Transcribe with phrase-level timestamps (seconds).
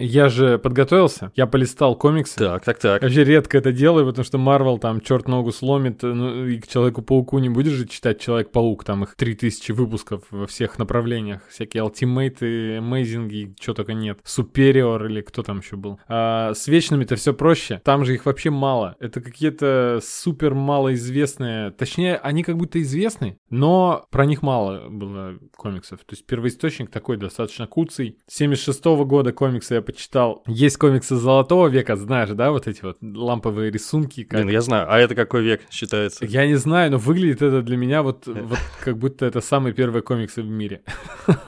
[0.00, 2.38] Я же подготовился, я полистал комиксы.
[2.38, 3.02] Так, так, так.
[3.02, 7.38] Вообще редко это делаю, потому что Марвел там черт ногу сломит, ну и к Человеку-пауку
[7.38, 13.54] не будешь же читать Человек-паук, там их 3000 выпусков во всех направлениях, всякие ультимейты, амейзинги,
[13.60, 15.98] что только нет, Супериор или кто там еще был.
[16.08, 22.16] А с Вечными-то все проще, там же их вообще мало, это какие-то супер малоизвестные, точнее,
[22.16, 27.66] они как будто известны, но про них мало было комиксов, то есть первоисточник такой достаточно
[27.66, 28.18] куцый.
[28.28, 32.98] 76 -го года комиксы я почитал, есть комиксы Золотого века, знаешь, да, вот эти вот
[33.02, 34.24] ламповые рисунки.
[34.24, 34.40] Как...
[34.40, 36.24] Блин, я знаю, а это какой век считается?
[36.24, 40.02] Я не знаю, но выглядит это для меня вот, вот как будто это самые первые
[40.02, 40.82] комиксы в мире.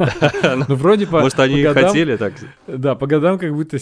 [0.68, 2.34] Ну, вроде по Может, они хотели так?
[2.66, 3.78] Да, по годам как будто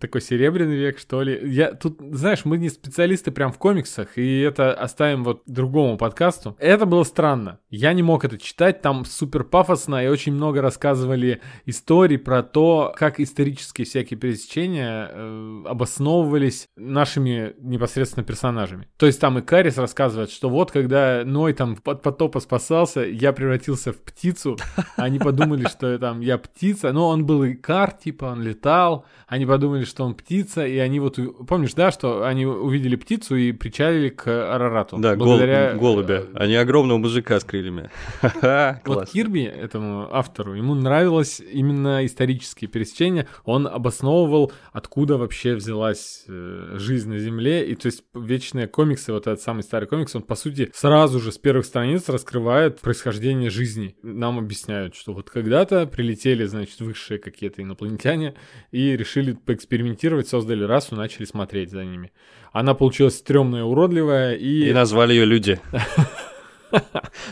[0.00, 1.38] такой серебряный век, что ли.
[1.50, 6.56] Я тут, знаешь, мы не специалисты прям в комиксах, и это оставим вот другому подкасту.
[6.58, 7.58] Это было странно.
[7.70, 12.94] Я не мог это читать, там супер пафосно, и очень много рассказывали историй про то,
[12.96, 13.20] как
[13.70, 18.88] исторические всякие пересечения э, обосновывались нашими непосредственно персонажами.
[18.96, 23.32] То есть там и Карис рассказывает, что вот когда Ной там от потопа спасался, я
[23.32, 24.58] превратился в птицу,
[24.96, 29.84] они подумали, что там я птица, но он был Икар, типа он летал, они подумали,
[29.84, 34.26] что он птица, и они вот, помнишь, да, что они увидели птицу и причалили к
[34.26, 34.98] Арарату.
[34.98, 35.74] Да, благодаря...
[35.74, 37.90] гол, голубя, они огромного мужика с крыльями.
[38.84, 46.76] Вот Кирби, этому автору, ему нравилось именно исторические пересечения, он обосновывал, откуда вообще взялась э,
[46.78, 50.34] жизнь на Земле, и то есть вечные комиксы, вот этот самый старый комикс, он по
[50.34, 53.96] сути сразу же с первых страниц раскрывает происхождение жизни.
[54.02, 58.34] Нам объясняют, что вот когда-то прилетели, значит, высшие какие-то инопланетяне
[58.70, 62.12] и решили поэкспериментировать, создали расу, начали смотреть за ними.
[62.52, 64.68] Она получилась стрёмная, уродливая и...
[64.68, 65.60] И назвали ее люди.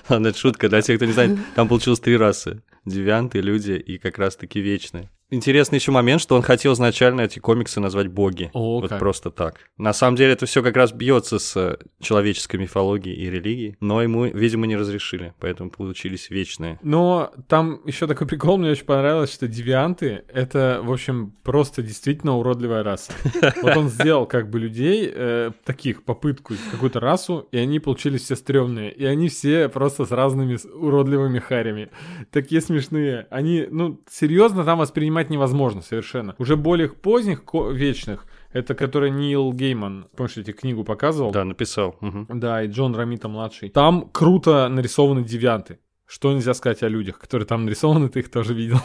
[0.09, 0.69] Ладно, это шутка.
[0.69, 2.63] Для тех, кто не знает, там получилось три расы.
[2.85, 5.11] Девианты, люди и как раз-таки вечные.
[5.31, 8.51] Интересный еще момент, что он хотел изначально эти комиксы назвать боги.
[8.55, 8.99] О, вот как.
[8.99, 9.57] просто так.
[9.77, 14.25] На самом деле это все как раз бьется с человеческой мифологией и религией, но ему,
[14.25, 16.79] видимо, не разрешили, поэтому получились вечные.
[16.83, 22.39] Но там еще такой прикол, мне очень понравилось, что девианты— это, в общем, просто действительно
[22.39, 23.13] уродливая раса.
[23.63, 28.37] Вот он сделал как бы людей, э, таких, попытку, какую-то расу, и они получились все
[28.37, 31.91] стрёмные, и они все просто с разными уродливыми харями.
[32.31, 33.27] Такие смешные.
[33.31, 36.35] Они, ну, серьезно там воспринимают понимать невозможно совершенно.
[36.39, 37.43] Уже более поздних,
[37.73, 41.33] вечных, это который Нил Гейман, помнишь, я тебе книгу показывал?
[41.33, 41.97] Да, написал.
[42.01, 42.27] Угу.
[42.35, 43.69] Да, и Джон Рамита младший.
[43.71, 45.79] Там круто нарисованы девианты.
[46.09, 48.79] Что нельзя сказать о людях, которые там нарисованы, ты их тоже видел.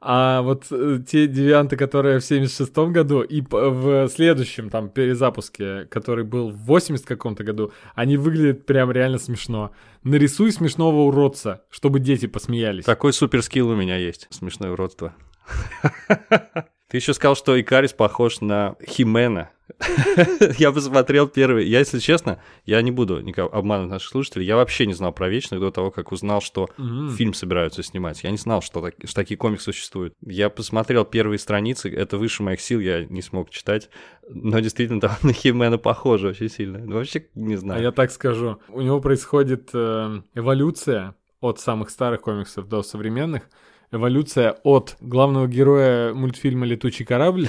[0.00, 6.24] А вот э, те девианты, которые в 76 году и в следующем там перезапуске, который
[6.24, 9.72] был в 80 каком-то году, они выглядят прям реально смешно.
[10.02, 12.84] Нарисуй смешного уродца, чтобы дети посмеялись.
[12.84, 15.14] Такой супер скилл у меня есть, смешное уродство.
[16.90, 19.50] Ты еще сказал, что Икарис похож на Химена.
[20.58, 21.68] я посмотрел первый.
[21.68, 24.44] Я, если честно, я не буду никого обманывать наших слушателей.
[24.44, 26.68] Я вообще не знал про Вечных до того, как узнал, что
[27.16, 28.24] фильм собираются снимать.
[28.24, 30.14] Я не знал, что, так, что такие комиксы существуют.
[30.20, 31.94] Я посмотрел первые страницы.
[31.94, 33.88] Это выше моих сил, я не смог читать.
[34.28, 36.80] Но действительно, там на Химена похоже очень сильно.
[36.80, 37.78] Ну, вообще не знаю.
[37.78, 38.58] А я так скажу.
[38.68, 43.44] У него происходит э, эволюция от самых старых комиксов до современных
[43.92, 47.48] эволюция от главного героя мультфильма «Летучий корабль»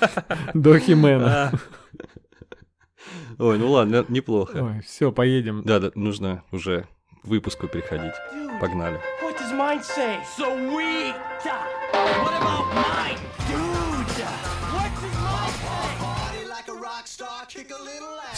[0.54, 1.52] до Химена.
[3.38, 4.58] Ой, ну ладно, неплохо.
[4.74, 5.62] Ой, все, поедем.
[5.64, 6.86] Да, да, нужно уже
[7.22, 8.14] к выпуску приходить.
[8.60, 9.00] Погнали.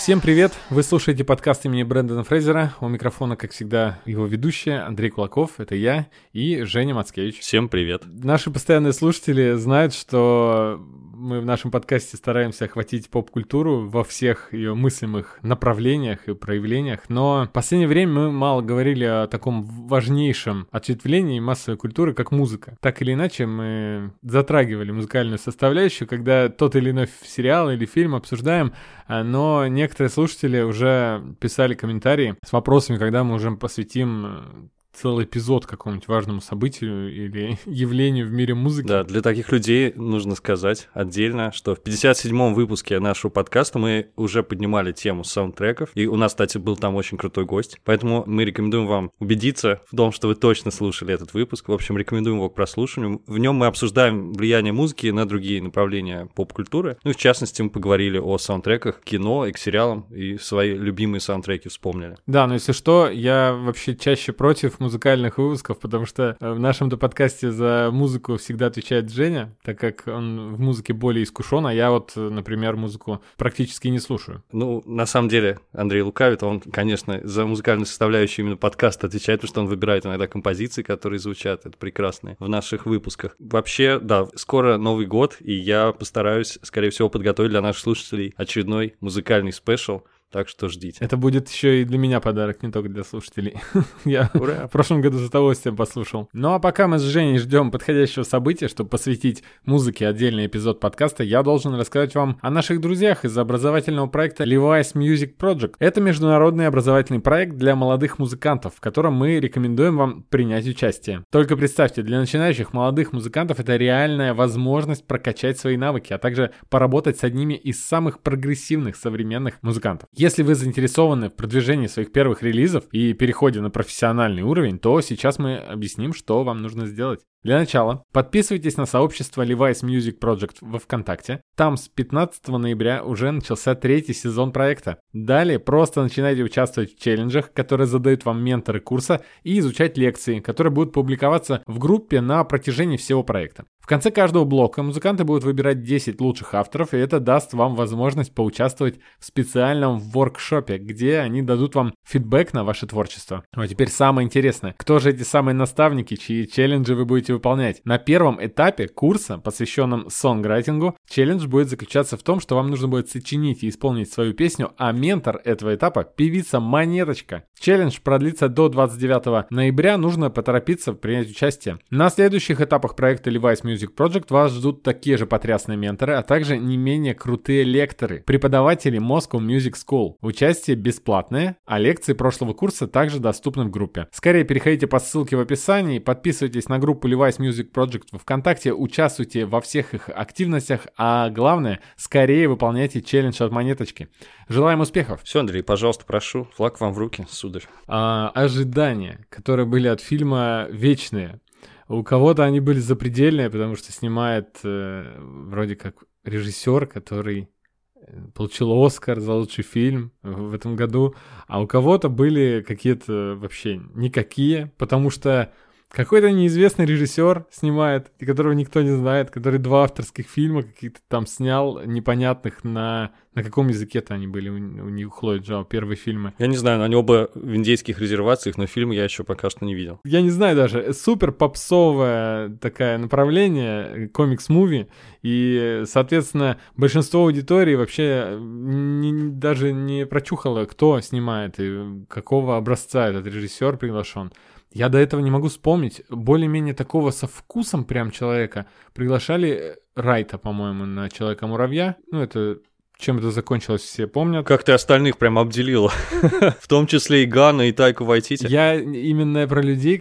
[0.01, 0.55] Всем привет!
[0.71, 2.73] Вы слушаете подкаст имени Брэндона Фрейзера.
[2.81, 7.41] У микрофона, как всегда, его ведущая Андрей Кулаков, это я, и Женя Мацкевич.
[7.41, 8.05] Всем привет!
[8.07, 10.83] Наши постоянные слушатели знают, что
[11.21, 17.45] мы в нашем подкасте стараемся охватить поп-культуру во всех ее мыслимых направлениях и проявлениях, но
[17.45, 22.77] в последнее время мы мало говорили о таком важнейшем ответвлении массовой культуры, как музыка.
[22.81, 28.73] Так или иначе, мы затрагивали музыкальную составляющую, когда тот или иной сериал или фильм обсуждаем,
[29.07, 34.71] а, но некоторые слушатели уже писали комментарии с вопросами, когда мы уже посвятим
[35.01, 38.87] целый эпизод какому-нибудь важному событию или явлению в мире музыки.
[38.87, 44.43] Да, для таких людей нужно сказать отдельно, что в 57-м выпуске нашего подкаста мы уже
[44.43, 48.87] поднимали тему саундтреков, и у нас, кстати, был там очень крутой гость, поэтому мы рекомендуем
[48.87, 51.69] вам убедиться в том, что вы точно слушали этот выпуск.
[51.69, 53.23] В общем, рекомендуем его к прослушиванию.
[53.27, 56.99] В нем мы обсуждаем влияние музыки на другие направления поп-культуры.
[57.05, 61.69] Ну, в частности, мы поговорили о саундтреках кино и к сериалам, и свои любимые саундтреки
[61.69, 62.17] вспомнили.
[62.27, 67.53] Да, но если что, я вообще чаще против музыкальных выпусков, потому что в нашем-то подкасте
[67.53, 72.15] за музыку всегда отвечает Женя, так как он в музыке более искушен, а я вот,
[72.17, 74.43] например, музыку практически не слушаю.
[74.51, 79.53] Ну, на самом деле, Андрей лукавит, он, конечно, за музыкальную составляющую именно подкаста отвечает, потому
[79.53, 83.37] что он выбирает иногда композиции, которые звучат, это прекрасные, в наших выпусках.
[83.39, 88.97] Вообще, да, скоро Новый год, и я постараюсь, скорее всего, подготовить для наших слушателей очередной
[88.99, 90.99] музыкальный спешл, так что ждите.
[91.05, 93.55] Это будет еще и для меня подарок, не только для слушателей.
[94.05, 94.69] Я Ура.
[94.69, 96.29] в прошлом году с удовольствием послушал.
[96.33, 101.25] Ну а пока мы с Женей ждем подходящего события, чтобы посвятить музыке отдельный эпизод подкаста,
[101.25, 105.75] я должен рассказать вам о наших друзьях из образовательного проекта Levi's Music Project.
[105.79, 111.25] Это международный образовательный проект для молодых музыкантов, в котором мы рекомендуем вам принять участие.
[111.31, 117.19] Только представьте, для начинающих молодых музыкантов это реальная возможность прокачать свои навыки, а также поработать
[117.19, 120.09] с одними из самых прогрессивных современных музыкантов.
[120.21, 125.39] Если вы заинтересованы в продвижении своих первых релизов и переходе на профессиональный уровень, то сейчас
[125.39, 127.21] мы объясним, что вам нужно сделать.
[127.43, 131.41] Для начала, подписывайтесь на сообщество Levi's Music Project во Вконтакте.
[131.57, 134.99] Там с 15 ноября уже начался третий сезон проекта.
[135.15, 140.71] Далее просто начинайте участвовать в челленджах, которые задают вам менторы курса, и изучать лекции, которые
[140.71, 143.65] будут публиковаться в группе на протяжении всего проекта.
[143.81, 148.35] В конце каждого блока музыканты будут выбирать 10 лучших авторов, и это даст вам возможность
[148.35, 153.43] поучаствовать в специальном воркшопе, где они дадут вам фидбэк на ваше творчество.
[153.57, 154.75] Ну а теперь самое интересное.
[154.79, 157.81] Кто же эти самые наставники, чьи челленджи вы будете выполнять?
[157.85, 163.09] На первом этапе курса, посвященном сонграйтингу, челлендж будет заключаться в том, что вам нужно будет
[163.09, 167.45] сочинить и исполнить свою песню, а ментор этого этапа– певица Монеточка.
[167.59, 171.79] Челлендж продлится до 29 ноября, нужно поторопиться принять участие.
[171.91, 176.57] На следующих этапах проекта Levi's Music Project вас ждут такие же потрясные менторы, а также
[176.57, 180.15] не менее крутые лекторы, преподаватели Moscow Music School.
[180.23, 184.09] Участие бесплатное, а лекции прошлого курса также доступны в группе.
[184.13, 189.45] Скорее переходите по ссылке в описании, подписывайтесь на группу Levi's Music Project в ВКонтакте, участвуйте
[189.45, 194.09] во всех их активностях, а главное, скорее выполняйте челлендж от монеточки.
[194.49, 195.23] Желаем успехов!
[195.23, 197.65] Все, Андрей, пожалуйста, прошу, флаг вам в руки, сударь.
[197.87, 201.41] А, ожидания, которые были от фильма вечные.
[201.89, 207.49] У кого-то они были запредельные, потому что снимает э, вроде как режиссер, который
[207.97, 211.17] э, получил Оскар за лучший фильм в этом году,
[211.49, 215.53] а у кого-то были какие-то вообще никакие, потому что
[215.91, 221.27] какой-то неизвестный режиссер снимает, и которого никто не знает, который два авторских фильма каких-то там
[221.27, 223.13] снял, непонятных на...
[223.33, 226.35] На каком языке-то они были у, у них, Хлои Джао, первые фильмы?
[226.39, 229.73] Я не знаю, они оба в индейских резервациях, но фильм я еще пока что не
[229.73, 230.01] видел.
[230.03, 230.93] Я не знаю даже.
[230.93, 234.89] Супер попсовое такое направление, комикс-муви,
[235.23, 243.27] и, соответственно, большинство аудитории вообще не, даже не прочухало, кто снимает и какого образца этот
[243.27, 244.33] режиссер приглашен.
[244.73, 246.03] Я до этого не могу вспомнить.
[246.09, 251.97] Более-менее такого со вкусом прям человека приглашали Райта, по-моему, на Человека-муравья.
[252.11, 252.61] Ну, это
[253.01, 254.47] чем это закончилось, все помнят.
[254.47, 255.91] Как ты остальных прям обделил.
[256.61, 258.47] В том числе и Гана, и Тайку Вайтити.
[258.47, 259.99] Я именно про людей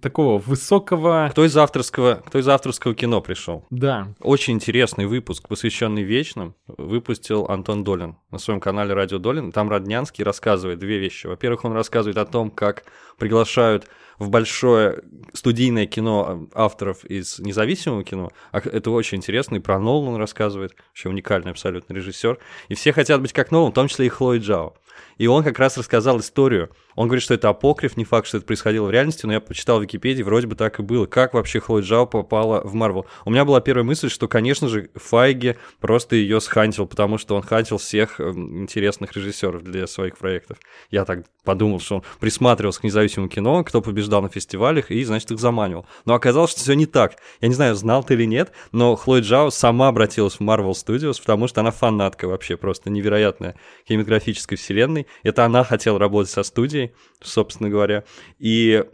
[0.00, 1.28] такого высокого...
[1.30, 3.66] Кто из авторского, кто из авторского кино пришел?
[3.70, 4.14] Да.
[4.20, 9.52] Очень интересный выпуск, посвященный Вечным, выпустил Антон Долин на своем канале Радио Долин.
[9.52, 11.26] Там Роднянский рассказывает две вещи.
[11.26, 12.84] Во-первых, он рассказывает о том, как
[13.18, 13.86] приглашают
[14.18, 18.30] в большое студийное кино авторов из независимого кино.
[18.52, 22.38] А это очень интересно, и про Нолан рассказывает, вообще уникальный абсолютно режиссер.
[22.68, 24.74] И все хотят быть как Нолан, в том числе и Хлои Джао.
[25.16, 26.70] И он как раз рассказал историю.
[26.98, 29.78] Он говорит, что это апокриф, не факт, что это происходило в реальности, но я почитал
[29.78, 31.06] в Википедии, вроде бы так и было.
[31.06, 33.06] Как вообще Хлоя Джао попала в Марвел?
[33.24, 37.42] У меня была первая мысль, что, конечно же, Файги просто ее схантил, потому что он
[37.42, 40.58] хантил всех эм, интересных режиссеров для своих проектов.
[40.90, 45.30] Я так подумал, что он присматривался к независимому кино, кто побеждал на фестивалях, и, значит,
[45.30, 45.86] их заманивал.
[46.04, 47.18] Но оказалось, что все не так.
[47.40, 51.20] Я не знаю, знал ты или нет, но Хлоя Джао сама обратилась в Marvel Studios,
[51.20, 53.54] потому что она фанатка вообще, просто невероятная
[53.86, 55.06] кинематографической вселенной.
[55.22, 56.87] Это она хотела работать со студией,
[57.20, 58.04] собственно говоря.
[58.38, 58.84] И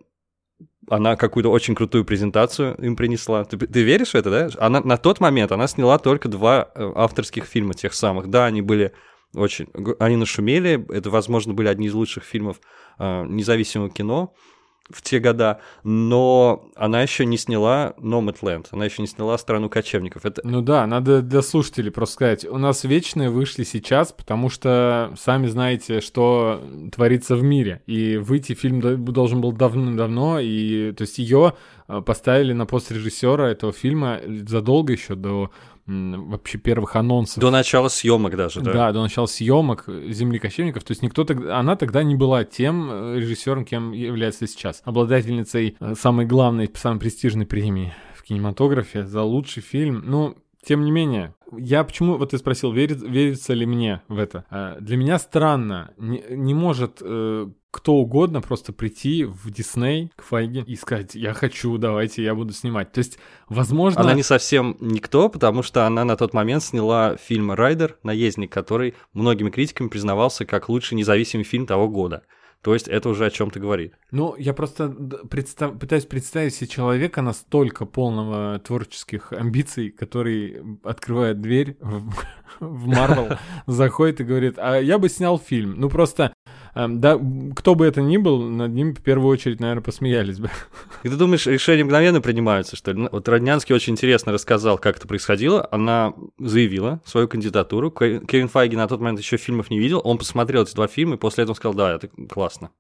[0.88, 3.44] она какую-то очень крутую презентацию им принесла.
[3.44, 4.48] Ты, ты веришь в это, да?
[4.58, 8.28] Она на тот момент она сняла только два э, авторских фильма тех самых.
[8.28, 8.92] Да, они были
[9.34, 9.68] очень...
[9.98, 10.86] Они нашумели.
[10.92, 12.60] Это, возможно, были одни из лучших фильмов
[12.98, 14.34] э, независимого кино
[14.90, 20.26] в те года, но она еще не сняла Nomadland, она еще не сняла «Страну кочевников».
[20.26, 20.42] Это...
[20.44, 25.46] Ну да, надо для слушателей просто сказать, у нас «Вечные» вышли сейчас, потому что сами
[25.46, 26.62] знаете, что
[26.92, 31.54] творится в мире, и выйти фильм должен был давно-давно, и то есть ее
[31.88, 35.50] э, поставили на пост режиссера этого фильма задолго еще до
[35.86, 37.40] вообще первых анонсов.
[37.40, 38.72] До начала съемок даже, да?
[38.72, 40.84] Да, до начала съемок «Земли кочевников».
[40.84, 44.80] То есть никто тогда, она тогда не была тем э, режиссером, кем является сейчас.
[44.84, 50.02] Обладательницей э, самой главной, самой престижной премии в кинематографе за лучший фильм.
[50.06, 54.44] Ну, тем не менее, я почему, вот ты спросил, верит, верится ли мне в это?
[54.50, 57.02] Э, для меня странно, не, не может
[57.74, 62.52] кто угодно просто прийти в Дисней к Файге и сказать, я хочу, давайте, я буду
[62.52, 62.92] снимать.
[62.92, 63.18] То есть,
[63.48, 64.00] возможно...
[64.00, 67.98] Она не совсем никто, потому что она на тот момент сняла фильм «Райдер.
[68.04, 72.22] Наездник», который многими критиками признавался как лучший независимый фильм того года.
[72.64, 73.92] То есть это уже о чем-то говорит.
[74.10, 74.88] Ну, я просто
[75.28, 75.78] представ...
[75.78, 82.14] пытаюсь представить себе человека настолько полного творческих амбиций, который открывает дверь в
[82.60, 85.74] Марвел, заходит и говорит, а я бы снял фильм.
[85.78, 86.32] Ну, просто
[86.74, 87.20] да,
[87.54, 90.50] кто бы это ни был, над ним в первую очередь, наверное, посмеялись бы.
[91.04, 92.98] И ты думаешь, решения мгновенно принимаются, что ли?
[92.98, 95.68] Ну, вот Роднянский очень интересно рассказал, как это происходило.
[95.70, 97.90] Она заявила свою кандидатуру.
[97.90, 100.00] Кевин Файги на тот момент еще фильмов не видел.
[100.02, 102.70] Он посмотрел эти два фильма и после этого сказал, да, это классно.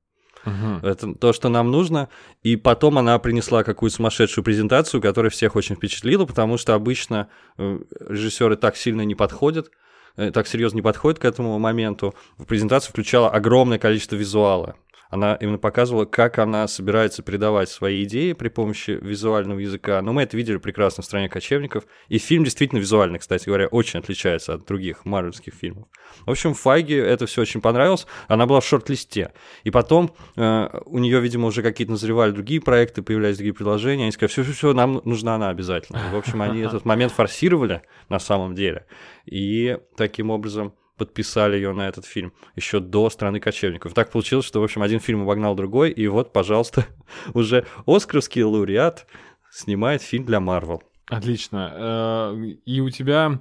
[0.46, 0.86] Угу.
[0.86, 2.08] Это то, что нам нужно.
[2.42, 7.80] И потом она принесла какую-то сумасшедшую презентацию, которая всех очень впечатлила, потому что обычно э,
[8.08, 9.70] режиссеры так сильно не подходят.
[10.16, 12.14] Э, так серьезно не подходит к этому моменту.
[12.38, 14.76] В презентацию включала огромное количество визуала.
[15.14, 20.02] Она именно показывала, как она собирается передавать свои идеи при помощи визуального языка.
[20.02, 21.84] Но мы это видели прекрасно в «Стране кочевников».
[22.08, 25.86] И фильм действительно визуальный, кстати говоря, очень отличается от других марвельских фильмов.
[26.26, 28.08] В общем, Файге это все очень понравилось.
[28.26, 29.30] Она была в шорт-листе.
[29.62, 34.02] И потом э, у нее, видимо, уже какие-то назревали другие проекты, появлялись другие предложения.
[34.02, 36.00] Они сказали, все-все-все, нам нужна она обязательно.
[36.12, 38.84] В общем, они этот момент форсировали на самом деле.
[39.26, 43.94] И таким образом подписали ее на этот фильм еще до «Страны кочевников».
[43.94, 46.86] Так получилось, что, в общем, один фильм обогнал другой, и вот, пожалуйста,
[47.34, 49.06] уже оскаровский лауреат
[49.50, 50.82] снимает фильм для Марвел.
[51.06, 51.72] Отлично.
[51.74, 53.40] Э, и у тебя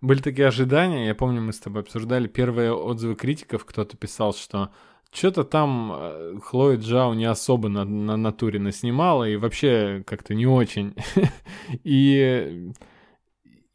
[0.00, 4.70] были такие ожидания, я помню, мы с тобой обсуждали первые отзывы критиков, кто-то писал, что
[5.12, 10.46] что-то там э, Хлоя Джао не особо на, на натуре наснимала, и вообще как-то не
[10.46, 10.94] очень.
[11.84, 12.72] и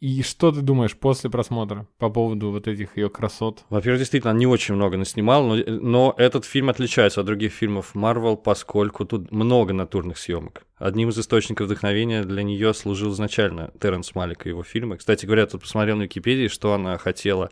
[0.05, 3.65] и что ты думаешь после просмотра по поводу вот этих ее красот?
[3.71, 8.37] Во-первых, действительно, не очень много наснимал, но, но этот фильм отличается от других фильмов Marvel,
[8.37, 10.61] поскольку тут много натурных съемок.
[10.77, 14.97] Одним из источников вдохновения для нее служил изначально Терренс Малик и его фильмы.
[14.97, 17.49] Кстати говоря, тут посмотрел на Википедии, что она хотела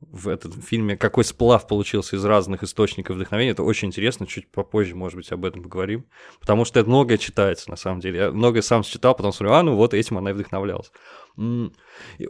[0.00, 3.50] в этом фильме, какой сплав получился из разных источников вдохновения.
[3.50, 6.06] Это очень интересно, чуть попозже, может быть, об этом поговорим.
[6.40, 8.18] Потому что это многое читается, на самом деле.
[8.18, 10.92] Я многое сам читал, потом смотрю, а, ну вот этим она и вдохновлялась.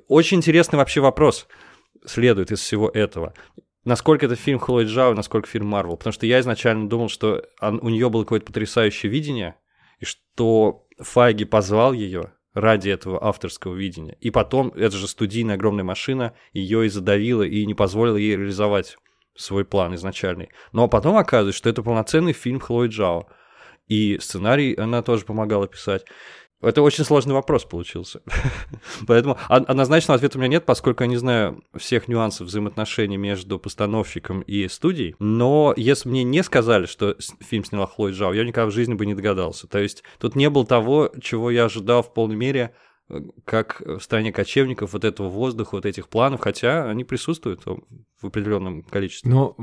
[0.09, 1.47] Очень интересный вообще вопрос
[2.07, 3.35] следует из всего этого.
[3.85, 5.97] Насколько это фильм Хлои Джао, насколько фильм Марвел?
[5.97, 9.57] Потому что я изначально думал, что он, у нее было какое-то потрясающее видение,
[9.99, 14.17] и что Файги позвал ее ради этого авторского видения.
[14.21, 18.97] И потом, это же студийная огромная машина, ее и задавила, и не позволила ей реализовать
[19.37, 20.51] свой план изначальный.
[20.73, 23.29] Но потом оказывается, что это полноценный фильм Хлои Джао.
[23.87, 26.05] И сценарий она тоже помогала писать.
[26.61, 28.21] Это очень сложный вопрос получился.
[29.07, 34.41] Поэтому однозначного ответа у меня нет, поскольку я не знаю всех нюансов взаимоотношений между постановщиком
[34.41, 35.15] и студией.
[35.21, 39.07] Но если мне не сказали, что фильм сняла Хлоя Джао, я никогда в жизни бы
[39.07, 39.69] не догадался.
[39.69, 42.75] То есть тут не было того, чего я ожидал в полной мере–
[43.45, 47.63] как в стране кочевников вот этого воздуха, вот этих планов, хотя они присутствуют
[48.21, 49.31] в определенном количестве.
[49.31, 49.55] Но,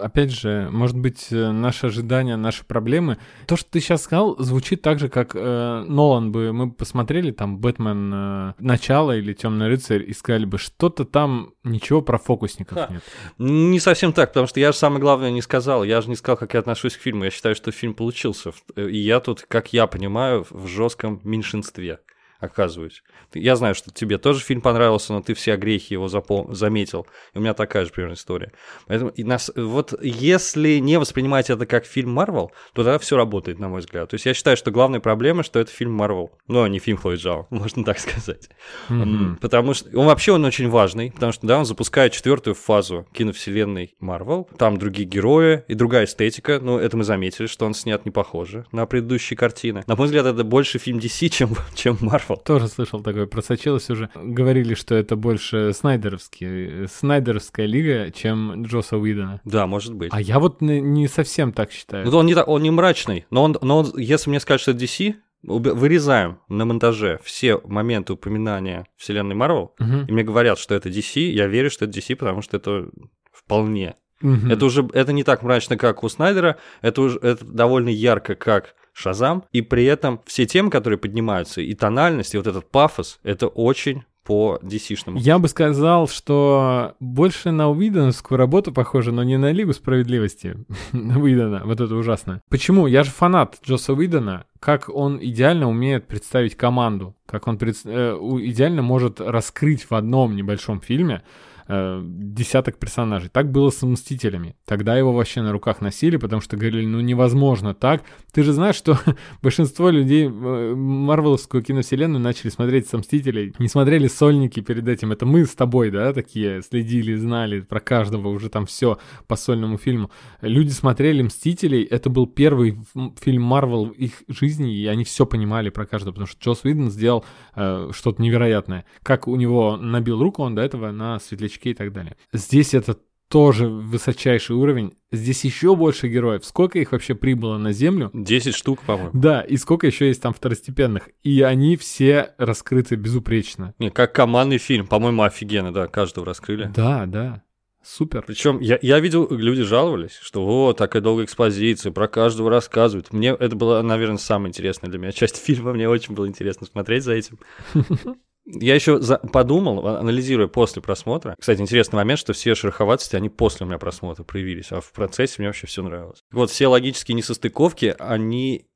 [0.00, 3.16] опять же, может быть, э, наши ожидания, наши проблемы.
[3.46, 7.58] То, что ты сейчас сказал, звучит так же, как э, Нолан бы, мы посмотрели там
[7.58, 8.12] «Бэтмен.
[8.14, 12.88] Э, начало» или «Темный рыцарь» и сказали бы, что-то там, ничего про фокусников Ха.
[12.90, 13.02] нет.
[13.38, 15.82] Не совсем так, потому что я же самое главное не сказал.
[15.82, 17.24] Я же не сказал, как я отношусь к фильму.
[17.24, 18.52] Я считаю, что фильм получился.
[18.76, 22.00] И я тут, как я понимаю, в жестком меньшинстве
[22.44, 23.02] оказываюсь.
[23.34, 26.54] Я знаю, что тебе тоже фильм понравился, но ты все грехи его запом...
[26.54, 27.06] заметил.
[27.34, 28.52] И у меня такая же примерно история.
[28.86, 29.50] Поэтому и нас...
[29.56, 34.10] вот если не воспринимать это как фильм Марвел, то тогда все работает, на мой взгляд.
[34.10, 36.30] То есть я считаю, что главная проблема, что это фильм Марвел.
[36.48, 38.48] Ну, не фильм Хлои Джао, можно так сказать.
[38.88, 39.36] Mm-hmm.
[39.40, 43.94] Потому что он вообще он очень важный, потому что да, он запускает четвертую фазу киновселенной
[44.00, 44.48] Марвел.
[44.58, 46.60] Там другие герои и другая эстетика.
[46.60, 49.82] Ну, это мы заметили, что он снят не похоже на предыдущие картины.
[49.86, 52.44] На мой взгляд, это больше фильм DC, чем, чем Marvel слышал.
[52.44, 54.10] Тоже слышал такое, просочилось уже.
[54.14, 59.40] Говорили, что это больше снайдеровский, снайдеровская лига, чем Джоса Уидона.
[59.44, 60.10] Да, может быть.
[60.12, 62.06] А я вот не, совсем так считаю.
[62.10, 64.84] Ну, он не, он не мрачный, но, он, но он, если мне скажут, что это
[64.84, 70.06] DC, вырезаем на монтаже все моменты упоминания вселенной Марвел, угу.
[70.08, 72.88] и мне говорят, что это DC, я верю, что это DC, потому что это
[73.30, 73.94] вполне.
[74.22, 74.48] Угу.
[74.48, 78.74] Это уже это не так мрачно, как у Снайдера, это уже это довольно ярко, как
[78.94, 83.48] Шазам, и при этом все темы, которые поднимаются, и тональность, и вот этот пафос, это
[83.48, 85.18] очень по DC-шному.
[85.18, 90.56] Я бы сказал, что больше на Уидоновскую работу похоже, но не на Лигу Справедливости
[90.92, 92.40] Уидона, вот это ужасно.
[92.48, 92.86] Почему?
[92.86, 97.76] Я же фанат Джоса Уидона, как он идеально умеет представить команду, как он пред...
[97.84, 101.22] э, идеально может раскрыть в одном небольшом фильме
[101.68, 103.28] э, десяток персонажей.
[103.28, 104.56] Так было с Мстителями.
[104.66, 108.02] Тогда его вообще на руках носили, потому что говорили, ну невозможно так.
[108.32, 108.98] Ты же знаешь, что
[109.42, 113.54] большинство людей э, Марвеловскую киновселенную начали смотреть со Мстителей.
[113.58, 115.12] Не смотрели сольники перед этим.
[115.12, 119.78] Это мы с тобой, да, такие следили, знали про каждого уже там все по сольному
[119.78, 120.10] фильму.
[120.40, 121.82] Люди смотрели Мстителей.
[121.84, 122.78] Это был первый
[123.20, 126.90] фильм Марвел в их жизни, и они все понимали про каждого, потому что Джос Уидон
[126.90, 128.84] сделал э, что-то невероятное.
[129.02, 132.16] Как у него набил руку он до этого на светлячке новички и так далее.
[132.32, 134.94] Здесь это тоже высочайший уровень.
[135.10, 136.44] Здесь еще больше героев.
[136.44, 138.10] Сколько их вообще прибыло на Землю?
[138.12, 139.10] 10 штук, по-моему.
[139.12, 141.08] Да, и сколько еще есть там второстепенных.
[141.22, 143.74] И они все раскрыты безупречно.
[143.78, 146.70] Не, как командный фильм, по-моему, офигенно, да, каждого раскрыли.
[146.74, 147.42] Да, да.
[147.82, 148.24] Супер.
[148.26, 153.12] Причем я, я видел, люди жаловались, что вот такая долгая экспозиция, про каждого рассказывают.
[153.12, 155.72] Мне это была, наверное, самая интересная для меня часть фильма.
[155.72, 157.38] Мне очень было интересно смотреть за этим.
[158.46, 159.18] Я еще за...
[159.18, 161.34] подумал, анализируя после просмотра.
[161.38, 165.36] Кстати, интересный момент, что все шероховатости, они после у меня просмотра проявились, а в процессе
[165.38, 166.22] мне вообще все нравилось.
[166.30, 168.66] Вот все логические несостыковки, они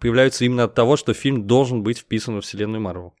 [0.00, 3.14] появляются именно от того, что фильм должен быть вписан во вселенную Марвел.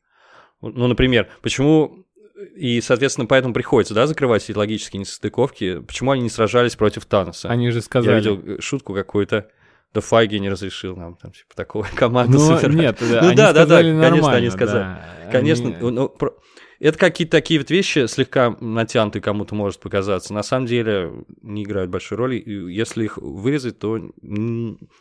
[0.60, 2.06] Ну, например, почему
[2.54, 5.80] и, соответственно, поэтому приходится, да, закрывать эти логические несостыковки.
[5.80, 7.48] Почему они не сражались против Таноса?
[7.48, 8.14] Они же сказали...
[8.14, 9.50] Я видел э, шутку какую-то
[9.94, 12.76] да Файги не разрешил нам там типа такого команду ну, собирать.
[12.76, 14.82] Нет, ну да, да, да, конечно, они сказали.
[14.82, 15.90] Да, конечно, они...
[15.90, 16.32] ну, про...
[16.80, 20.34] это какие-то такие вот вещи слегка натянутые кому-то может показаться.
[20.34, 22.36] На самом деле не играют большой роли.
[22.36, 23.98] И если их вырезать, то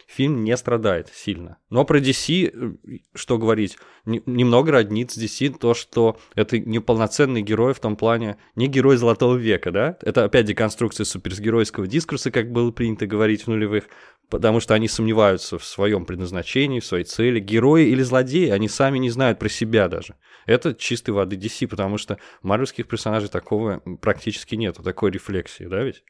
[0.08, 1.58] фильм не страдает сильно.
[1.70, 7.74] Но про DC, э, что говорить, немного роднит с DC то, что это неполноценный герой
[7.74, 9.98] в том плане, не герой Золотого века, да?
[10.02, 13.86] Это опять деконструкция супергеройского дискурса, как было принято говорить в нулевых
[14.30, 17.40] потому что они сомневаются в своем предназначении, в своей цели.
[17.40, 20.16] Герои или злодеи, они сами не знают про себя даже.
[20.46, 26.04] Это чистой воды DC, потому что марвельских персонажей такого практически нет, такой рефлексии, да ведь?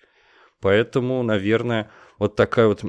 [0.62, 2.84] Поэтому, наверное, вот такая вот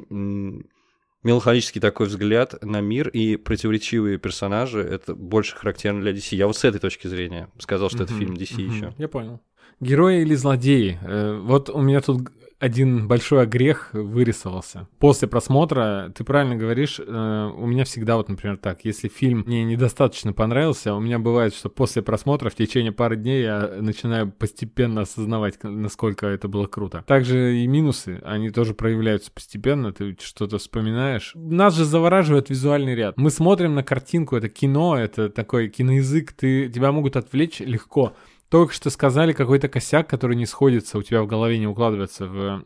[1.23, 6.35] меланхолический такой взгляд на мир и противоречивые персонажи, это больше характерно для DC.
[6.35, 8.93] Я вот с этой точки зрения сказал, что mm-hmm, это фильм DC mm-hmm, еще.
[8.97, 9.41] Я понял.
[9.79, 10.99] Герои или злодеи?
[11.03, 14.87] Э, вот у меня тут один большой грех вырисовался.
[14.99, 19.63] После просмотра, ты правильно говоришь, э, у меня всегда вот, например, так, если фильм мне
[19.63, 25.01] недостаточно понравился, у меня бывает, что после просмотра в течение пары дней я начинаю постепенно
[25.01, 27.03] осознавать, насколько это было круто.
[27.05, 31.33] Также и минусы, они тоже проявляются постепенно, ты что-то вспоминаешь.
[31.35, 33.17] Нас же завораживает визуальный ряд.
[33.17, 38.13] Мы смотрим на картинку, это кино, это такой киноязык, ты, тебя могут отвлечь легко
[38.49, 42.65] только что сказали какой-то косяк, который не сходится, у тебя в голове не укладывается в,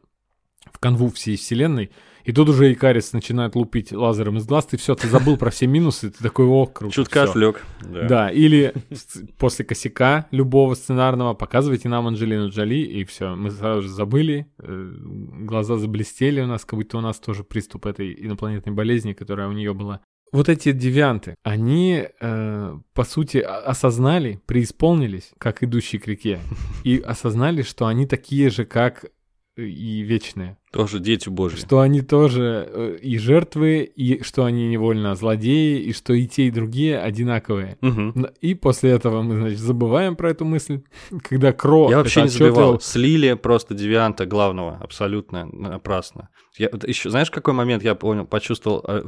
[0.72, 1.92] в канву всей вселенной,
[2.24, 5.66] и тут уже Икарис начинает лупить лазером из глаз, ты все, ты забыл про все
[5.66, 6.94] минусы, ты такой, о, круто.
[6.94, 7.64] Чутка отвлек.
[7.82, 8.08] Да.
[8.08, 8.74] да, или
[9.40, 14.94] после косяка любого сценарного показывайте нам Анджелину Джоли, и все, мы сразу же забыли, э,
[15.42, 19.54] глаза заблестели у нас, как будто у нас тоже приступ этой инопланетной болезни, которая у
[19.54, 26.40] нее была вот эти девианты, они, э, по сути, осознали, преисполнились, как идущие к реке,
[26.84, 29.06] и осознали, что они такие же, как
[29.58, 30.58] и вечные.
[30.72, 31.58] Тоже дети божьи.
[31.58, 36.48] Что они тоже э, и жертвы, и что они невольно злодеи, и что и те,
[36.48, 37.78] и другие одинаковые.
[37.82, 38.28] Угу.
[38.40, 40.84] И после этого мы, значит, забываем про эту мысль,
[41.24, 41.90] когда Кро...
[41.90, 42.80] Я вообще не забывал.
[42.80, 46.30] Слили просто девианта главного абсолютно напрасно.
[46.58, 48.84] Я, еще, знаешь, какой момент я понял, почувствовал?
[48.88, 49.04] Э,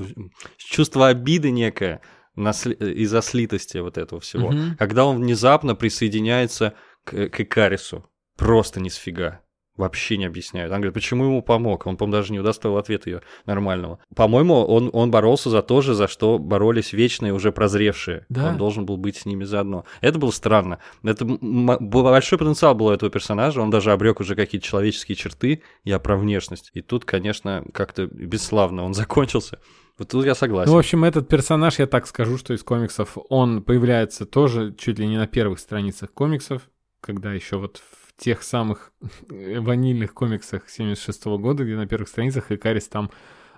[0.58, 2.02] чувство обиды некое
[2.36, 4.48] из-за слитости вот этого всего.
[4.48, 4.78] Угу.
[4.78, 6.74] Когда он внезапно присоединяется
[7.06, 8.10] к, к Икарису.
[8.36, 9.42] Просто не сфига.
[9.76, 10.72] Вообще не объясняют.
[10.72, 11.88] Он говорит, почему ему помог?
[11.88, 13.98] Он, по-моему, даже не удостоил ответа ее нормального.
[14.16, 18.28] По-моему, он, он боролся за то же, за что боролись вечные, уже прозревшие.
[18.30, 18.50] Да.
[18.50, 19.86] Он должен был быть с ними заодно.
[20.02, 20.78] Это было странно.
[21.02, 23.62] Это большой потенциал был у этого персонажа.
[23.62, 25.64] Он даже обрек уже какие-то человеческие черты.
[25.84, 26.70] Я про внешность.
[26.76, 29.60] И тут, конечно, как-то бесславно он закончился.
[29.98, 30.70] Вот тут я согласен.
[30.70, 35.00] Ну, в общем, этот персонаж, я так скажу, что из комиксов, он появляется тоже чуть
[35.00, 36.64] ли не на первых страницах комиксов,
[37.02, 37.82] когда еще вот
[38.18, 38.94] тех самых
[39.30, 43.10] ванильных комиксах 76 -го года, где на первых страницах Икарис там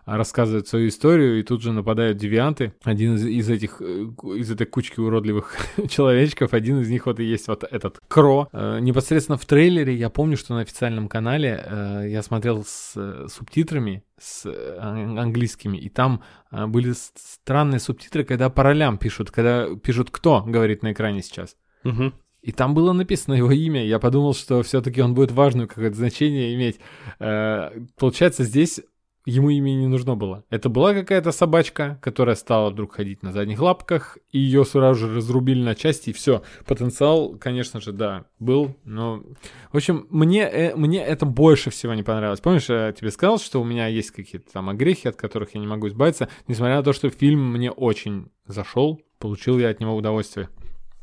[0.05, 2.73] рассказывает свою историю, и тут же нападают девианты.
[2.83, 4.05] Один из, из этих, э,
[4.37, 5.55] из этой кучки уродливых
[5.89, 8.47] человечков, один из них вот и есть вот этот Кро.
[8.51, 13.27] Э, непосредственно в трейлере я помню, что на официальном канале э, я смотрел с э,
[13.29, 19.67] субтитрами, с э, английскими, и там э, были странные субтитры, когда по ролям пишут, когда
[19.75, 21.55] пишут «кто» говорит на экране сейчас.
[21.83, 22.13] Угу.
[22.45, 23.83] И там было написано его имя.
[23.83, 26.79] Я подумал, что все-таки он будет важное какое-то значение иметь.
[27.17, 28.81] Э, получается, здесь
[29.25, 30.43] ему имя не нужно было.
[30.51, 35.15] Это была какая-то собачка, которая стала вдруг ходить на задних лапках, и ее сразу же
[35.15, 36.43] разрубили на части, и все.
[36.67, 39.23] Потенциал, конечно же, да, был, но...
[39.71, 42.41] В общем, мне, э, мне это больше всего не понравилось.
[42.41, 45.67] Помнишь, я тебе сказал, что у меня есть какие-то там огрехи, от которых я не
[45.67, 50.47] могу избавиться, несмотря на то, что фильм мне очень зашел, получил я от него удовольствие.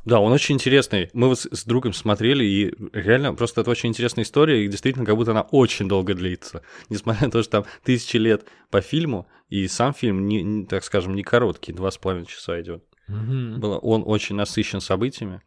[0.05, 1.11] Да, он очень интересный.
[1.13, 5.17] Мы вот с другом смотрели, и реально просто это очень интересная история, и действительно как
[5.17, 6.63] будто она очень долго длится.
[6.89, 10.83] Несмотря на то, что там тысячи лет по фильму, и сам фильм, не, не, так
[10.83, 12.83] скажем, не короткий, два с половиной часа идет.
[13.07, 13.61] Мгм.
[13.61, 15.43] Было, он очень насыщен событиями.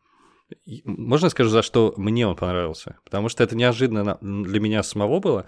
[0.66, 2.98] И Можно скажу, за что мне он понравился?
[3.04, 5.46] Потому что это неожиданно для меня самого было.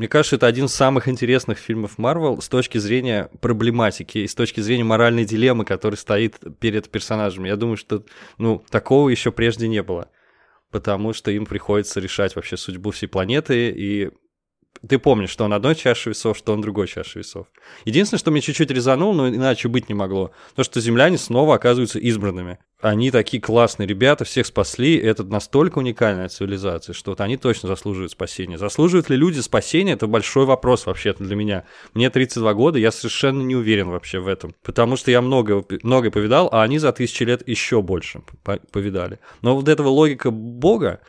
[0.00, 4.34] Мне кажется, это один из самых интересных фильмов Марвел с точки зрения проблематики и с
[4.34, 7.48] точки зрения моральной дилеммы, которая стоит перед персонажами.
[7.48, 8.06] Я думаю, что
[8.38, 10.08] ну, такого еще прежде не было.
[10.70, 14.10] Потому что им приходится решать вообще судьбу всей планеты, и
[14.88, 17.46] ты помнишь, что он одной чаши весов, что он другой чаши весов.
[17.84, 21.98] Единственное, что мне чуть-чуть резануло, но иначе быть не могло, то, что земляне снова оказываются
[21.98, 22.58] избранными.
[22.80, 28.12] Они такие классные ребята, всех спасли, это настолько уникальная цивилизация, что вот они точно заслуживают
[28.12, 28.56] спасения.
[28.56, 31.64] Заслуживают ли люди спасения, это большой вопрос вообще-то для меня.
[31.92, 36.10] Мне 32 года, я совершенно не уверен вообще в этом, потому что я много, много
[36.10, 39.18] повидал, а они за тысячи лет еще больше по- повидали.
[39.42, 41.00] Но вот эта логика Бога,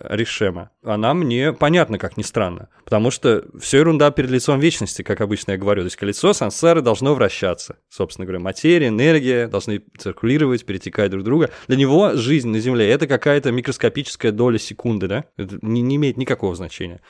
[0.00, 2.68] Ришема, она мне понятна, как ни странно.
[2.84, 5.82] Потому что все ерунда перед лицом вечности, как обычно я говорю.
[5.82, 7.76] То есть колесо сансары должно вращаться.
[7.88, 11.50] Собственно говоря, материя, энергия должны циркулировать, перетекать друг друга.
[11.68, 15.24] Для него жизнь на Земле— это какая-то микроскопическая доля секунды, да?
[15.36, 17.00] Это не, не имеет никакого значения.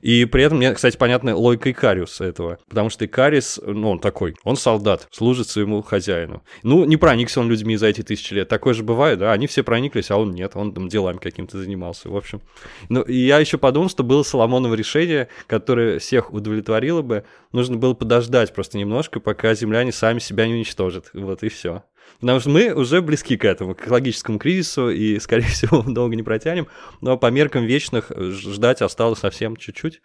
[0.00, 2.58] И при этом мне, кстати, понятна логика Икариуса этого.
[2.68, 6.42] Потому что Икарис, ну, он такой, он солдат, служит своему хозяину.
[6.62, 8.48] Ну, не проникся он людьми за эти тысячи лет.
[8.48, 12.08] Такое же бывает, да, они все прониклись, а он нет, он там делами каким-то занимался,
[12.08, 12.40] в общем.
[12.88, 17.24] Ну, и я еще подумал, что было Соломоново решение, которое всех удовлетворило бы.
[17.52, 21.10] Нужно было подождать просто немножко, пока земляне сами себя не уничтожат.
[21.14, 21.82] Вот и все.
[22.20, 26.22] Потому что мы уже близки к этому, к экологическому кризису, и, скорее всего, долго не
[26.22, 26.66] протянем.
[27.00, 30.00] Но по меркам вечных ждать осталось совсем чуть-чуть.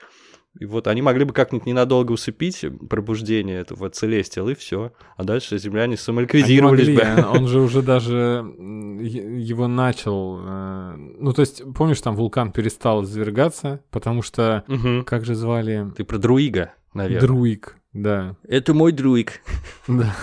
[0.60, 4.92] И вот они могли бы как-нибудь ненадолго усыпить пробуждение этого целестил, и все.
[5.16, 7.04] А дальше земляне самоликвидировались могли, бы.
[7.04, 10.40] а Он же уже даже его начал...
[10.44, 14.66] э, Ну, то есть, помнишь, там вулкан перестал извергаться, потому что...
[14.68, 15.04] Мгм.
[15.06, 15.88] Как же звали?
[15.96, 17.26] Ты про друига, наверное.
[17.28, 18.38] Друик, да.
[18.48, 19.42] Это мой друик.
[19.88, 20.16] Да.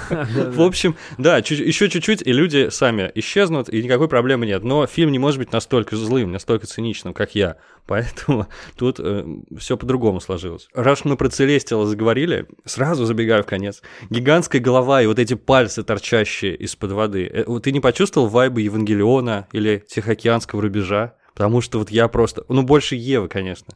[0.50, 4.64] В общем, да, еще чуть-чуть, и люди сами исчезнут, и никакой проблемы нет.
[4.64, 7.56] Но фильм не может быть настолько злым, настолько циничным, как я.
[7.86, 9.00] Поэтому тут
[9.58, 10.68] все по-другому сложилось.
[10.72, 13.82] Раз мы про Целестила заговорили, сразу забегаю в конец.
[14.08, 17.26] Гигантская голова и вот эти пальцы, торчащие из-под воды.
[17.26, 21.14] Э, Ты не почувствовал вайбы Евангелиона или Тихоокеанского рубежа?
[21.34, 22.44] Потому что вот я просто...
[22.48, 23.74] Ну, больше Евы, конечно.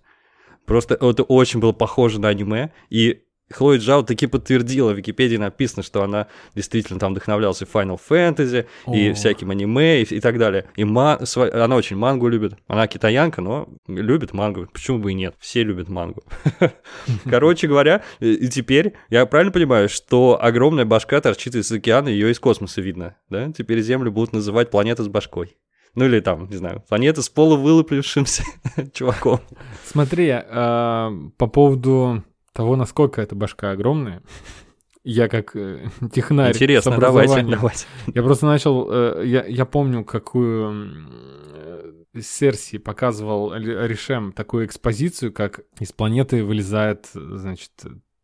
[0.64, 5.82] Просто это очень было похоже на аниме, и Хлоя Джао таки подтвердила, в Википедии написано,
[5.82, 9.14] что она действительно там вдохновлялась и Final Fantasy, и О.
[9.14, 10.66] всяким аниме, и, и так далее.
[10.76, 11.20] И ма-
[11.52, 12.54] она очень мангу любит.
[12.66, 14.66] Она китаянка, но любит мангу.
[14.72, 15.34] Почему бы и нет?
[15.38, 16.22] Все любят мангу.
[17.28, 22.38] Короче говоря, и теперь я правильно понимаю, что огромная башка торчит из океана, ее из
[22.40, 23.52] космоса видно, да?
[23.52, 25.56] Теперь Землю будут называть планета с башкой.
[25.94, 28.44] Ну или там, не знаю, планета с полувылуплившимся
[28.94, 29.40] чуваком.
[29.84, 34.22] Смотри, а, по поводу того, насколько эта башка огромная,
[35.04, 37.86] я как э, технарь с Интересно, давайте, давайте.
[38.14, 41.08] Я просто начал, э, я, я помню, какую
[42.14, 47.72] э, Серси показывал Ришем такую экспозицию, как из планеты вылезает, значит,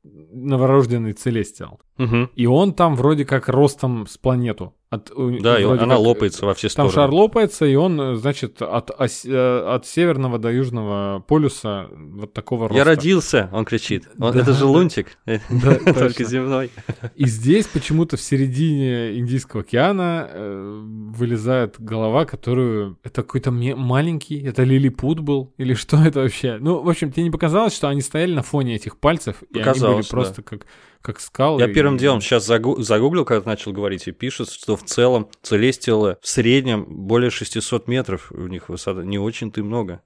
[0.04, 1.80] новорожденный Целестиал.
[1.96, 2.30] Мгм.
[2.34, 4.74] И он там вроде как ростом с планету.
[4.90, 6.92] От, Да, и она как, лопается во все Там стороны.
[6.94, 12.32] шар лопается, и он, э, значит, от, ос- э, от северного до южного полюса вот
[12.32, 12.78] такого роста.
[12.78, 14.08] Я родился, он кричит.
[14.18, 14.66] Он- Да, это же да.
[14.66, 16.70] лунтик, Да, только земной.
[17.16, 20.82] И здесь почему-то в середине Индийского океана э,
[21.14, 22.96] вылезает голова, которую...
[23.02, 25.52] Это какой-то ме- маленький, это лилипут был?
[25.58, 26.56] Или что это вообще?
[26.60, 29.52] Ну, в общем, тебе не показалось, что они стояли на фоне этих пальцев, и они
[29.52, 30.64] были Показалось, просто как,
[31.08, 31.62] как скалы?
[31.62, 35.30] Я первым и- делом сейчас загу- загуглил, когда начал говорить, и пишет, что в целом
[35.40, 39.02] целестиалы в среднем более 600 метров у них высота.
[39.02, 40.02] Не очень-то и много.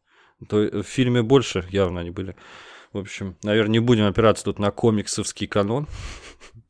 [0.49, 2.37] То в фильме больше явно они были.
[2.93, 5.89] В общем, наверное, не будем опираться тут на комиксовский канон.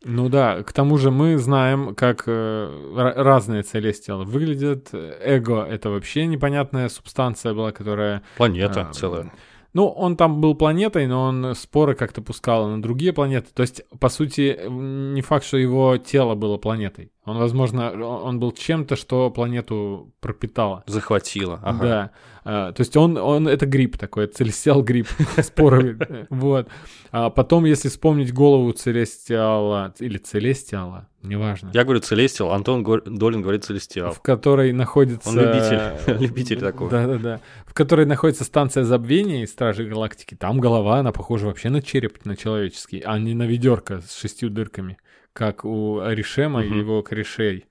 [0.03, 4.95] Ну да, к тому же мы знаем, как э, разные целестиалы выглядят.
[4.95, 8.23] Эго— это вообще непонятная субстанция была, которая...
[8.39, 9.33] Планета э, целая.
[9.75, 13.49] Ну, он там был планетой, но он споры как-то пускал на другие планеты.
[13.55, 17.11] То есть, по сути, не факт, что его тело было планетой.
[17.25, 20.85] Он, возможно, он был чем-то, что планету пропитало.
[20.87, 21.83] Захватило, ага.
[21.83, 22.11] Да.
[22.45, 25.07] А, то есть он, он это гриб такой, целестиал гриб,
[25.43, 25.97] споровый.
[26.29, 26.69] Вот.
[27.13, 31.71] А потом, если вспомнить голову целестиала, или целестиала, неважно.
[31.73, 34.13] Я говорю целестиал, Антон Долин говорит целестиал.
[34.13, 35.29] В которой находится...
[35.29, 35.81] Он любитель,
[36.21, 36.91] любитель такой.
[36.91, 37.41] Да-да-да.
[37.67, 40.35] В которой находится станция забвения из Стражей Галактики.
[40.35, 44.51] Там голова, она похожа вообще на череп, на человеческий, а не на ведерко с шестью
[44.51, 44.99] дырками
[45.33, 47.65] как у Аришема и его корешей.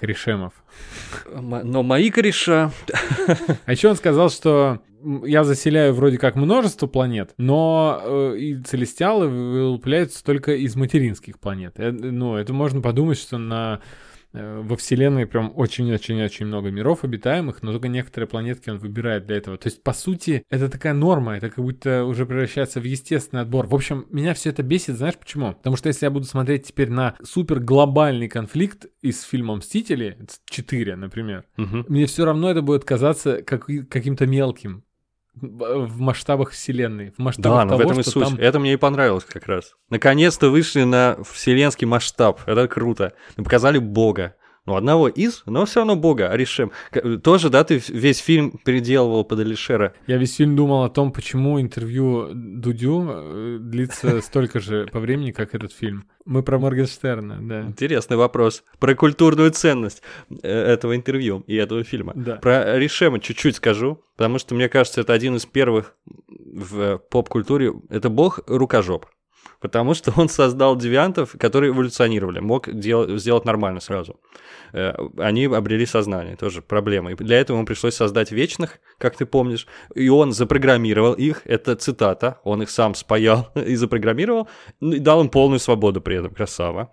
[0.00, 0.54] Корешемов.
[1.34, 2.72] Но мои кореша...
[3.66, 4.80] А еще он сказал, что
[5.24, 11.74] я заселяю вроде как множество планет, но э, и целестиалы вылупляются только из материнских планет.
[11.76, 13.80] Э, ну, это можно подумать, что на
[14.32, 19.56] во Вселенной прям очень-очень-очень много миров обитаемых, но только некоторые планетки он выбирает для этого.
[19.56, 23.66] То есть, по сути, это такая норма, это как будто уже превращается в естественный отбор.
[23.66, 25.52] В общем, меня все это бесит, знаешь почему?
[25.52, 30.96] Потому что если я буду смотреть теперь на супер глобальный конфликт из фильма «Мстители», 4,
[30.96, 31.84] например, угу.
[31.88, 34.84] мне все равно это будет казаться как, каким-то мелким
[35.34, 38.24] в масштабах вселенной, в масштабах да, того, в этом и суть.
[38.24, 38.36] Там...
[38.36, 39.74] Это мне и понравилось как раз.
[39.88, 42.40] Наконец-то вышли на вселенский масштаб.
[42.46, 43.12] Это круто.
[43.36, 44.34] Мы показали Бога.
[44.70, 46.70] Ну, одного из, но все равно бога, Аришем.
[47.24, 49.94] Тоже, да, ты весь фильм переделывал под Алишера.
[50.06, 55.32] Я весь фильм думал о том, почему интервью Дудю э, длится столько же по времени,
[55.32, 56.04] как этот фильм.
[56.24, 57.62] Мы про Моргенштерна, да.
[57.62, 58.62] Интересный вопрос.
[58.78, 60.04] Про культурную ценность
[60.40, 62.12] э, этого интервью и этого фильма.
[62.14, 62.36] Да.
[62.36, 65.96] Про Ришема чуть-чуть скажу, потому что, мне кажется, это один из первых
[66.28, 67.72] в поп-культуре.
[67.88, 69.06] Это бог рукожоп
[69.60, 74.20] потому что он создал девиантов, которые эволюционировали, мог дел- сделать нормально сразу.
[74.72, 77.12] Э, они обрели сознание, тоже проблема.
[77.12, 81.76] И для этого ему пришлось создать вечных, как ты помнишь, и он запрограммировал их, это
[81.76, 84.48] цитата, он их сам спаял и запрограммировал,
[84.80, 86.92] и дал им полную свободу при этом, красава.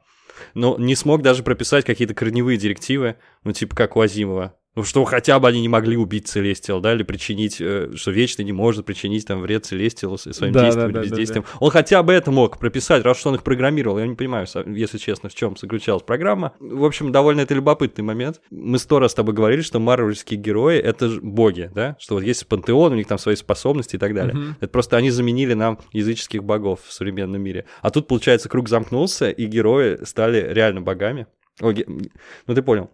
[0.53, 5.03] Но не смог даже прописать какие-то корневые директивы, ну, типа как у Азимова, ну, что
[5.05, 8.85] хотя бы они не могли убить Целестиал, да, или причинить, э, что Вечный не может
[8.85, 11.45] причинить там вред Целестиалу своим да, действием да, или бездействием.
[11.45, 11.57] Да, да.
[11.59, 13.97] Он хотя бы это мог прописать, раз что он их программировал.
[13.97, 16.53] Я не понимаю, если честно, в чем заключалась программа.
[16.59, 18.39] В общем, довольно это любопытный момент.
[18.51, 22.23] Мы сто раз с тобой говорили, что марвельские герои— это же боги, да, что вот
[22.23, 24.35] есть пантеон, у них там свои способности и так далее.
[24.35, 24.45] Угу.
[24.59, 27.65] Это просто они заменили нам языческих богов в современном мире.
[27.81, 31.25] А тут, получается, круг замкнулся, и герои стали реально богами.
[31.61, 31.83] О, ге...
[31.87, 32.91] Ну, ты понял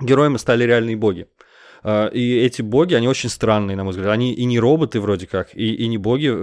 [0.00, 1.26] героями стали реальные боги.
[1.82, 4.10] А, и эти боги, они очень странные, на мой взгляд.
[4.10, 6.36] Они и не роботы вроде как, и, и не боги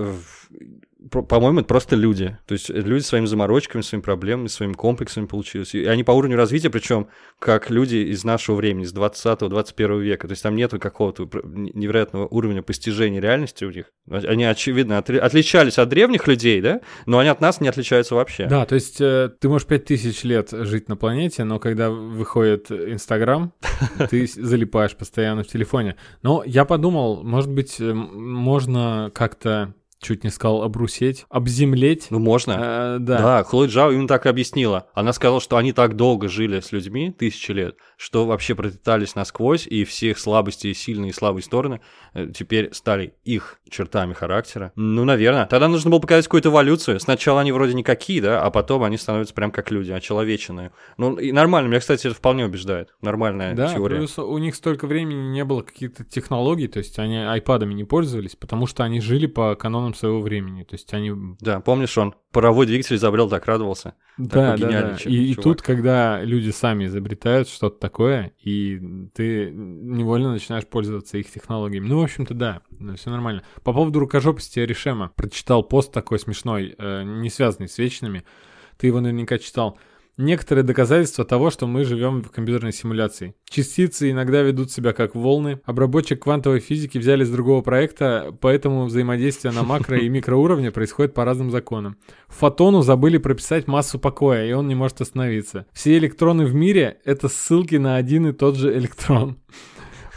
[1.10, 2.38] по-моему, это просто люди.
[2.48, 5.76] То есть люди своими заморочками, своими проблемами, своими комплексами получились.
[5.76, 7.08] И они по уровню развития, причем
[7.40, 10.28] как люди из нашего времени, с 20-21 века.
[10.28, 13.86] То есть там нету какого-то невероятного уровня постижения реальности у них.
[14.10, 16.82] Они, очевидно, отличались от древних людей, да?
[17.06, 18.48] Но они от нас не отличаются вообще.
[18.48, 23.54] Да, то есть э, ты можешь 5000 лет жить на планете, но когда выходит Инстаграм,
[24.10, 25.96] ты залипаешь постоянно в телефоне.
[26.24, 29.74] Но я подумал, может быть, э, можно как-то
[30.06, 32.08] чуть не сказал обрусеть, обземлеть.
[32.12, 32.58] Ну, можно.
[32.58, 33.18] Э, да.
[33.18, 34.88] Да, Хлоя Джао именно так и объяснила.
[34.94, 39.66] Она сказала, что они так долго жили с людьми, тысячи лет, что вообще пропитались насквозь,
[39.66, 41.82] и все их слабости сильные и слабые стороны
[42.14, 44.72] э, теперь стали их чертами характера.
[44.76, 45.48] Ну, наверное.
[45.48, 47.00] Тогда нужно было показать какую-то эволюцию.
[47.00, 50.72] Сначала они вроде никакие, да, а потом они становятся прям как люди, очеловеченные.
[50.98, 51.68] Ну, и нормально.
[51.70, 52.94] Меня, кстати, это вполне убеждает.
[53.02, 53.98] Нормальная да, теория.
[53.98, 58.36] плюс у них столько времени не было каких-то технологий, то есть они айпадами не пользовались,
[58.36, 60.64] потому что они жили по канонам своего времени.
[60.64, 61.12] То есть они...
[61.40, 63.96] Да, помнишь, он паровой двигатель изобрел, так радовался.
[64.18, 64.98] Да, да, да.
[65.06, 68.80] И, и тут, когда люди сами изобретают что-то такое, и
[69.14, 71.88] ты невольно начинаешь пользоваться их технологиями.
[71.88, 72.62] Ну, в общем-то, да,
[72.96, 73.44] все нормально.
[73.64, 75.12] По поводу рукожопости Решема.
[75.16, 78.24] Прочитал пост такой смешной, э, не связанный с вечными.
[78.78, 79.78] Ты его наверняка читал
[80.18, 83.36] некоторые доказательства того, что мы живем в компьютерной симуляции.
[83.50, 85.60] Частицы иногда ведут себя как волны.
[85.66, 91.26] Обработчик квантовой физики взяли с другого проекта, поэтому взаимодействие на макро- и микроуровне происходит по
[91.26, 91.98] разным законам.
[92.28, 95.66] Фотону забыли прописать массу покоя, и он не может остановиться.
[95.74, 99.38] Все электроны в мире— это ссылки на один и тот же электрон.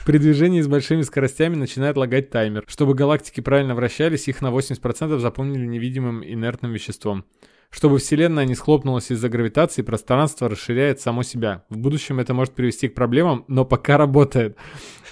[0.08, 2.64] При движении с большими скоростями начинает лагать таймер.
[2.66, 7.26] Чтобы галактики правильно вращались, их на 80% заполнили невидимым инертным веществом.
[7.70, 11.64] Чтобы Вселенная не схлопнулась из-за гравитации, пространство расширяет само себя.
[11.68, 14.56] В будущем это может привести к проблемам, но пока работает.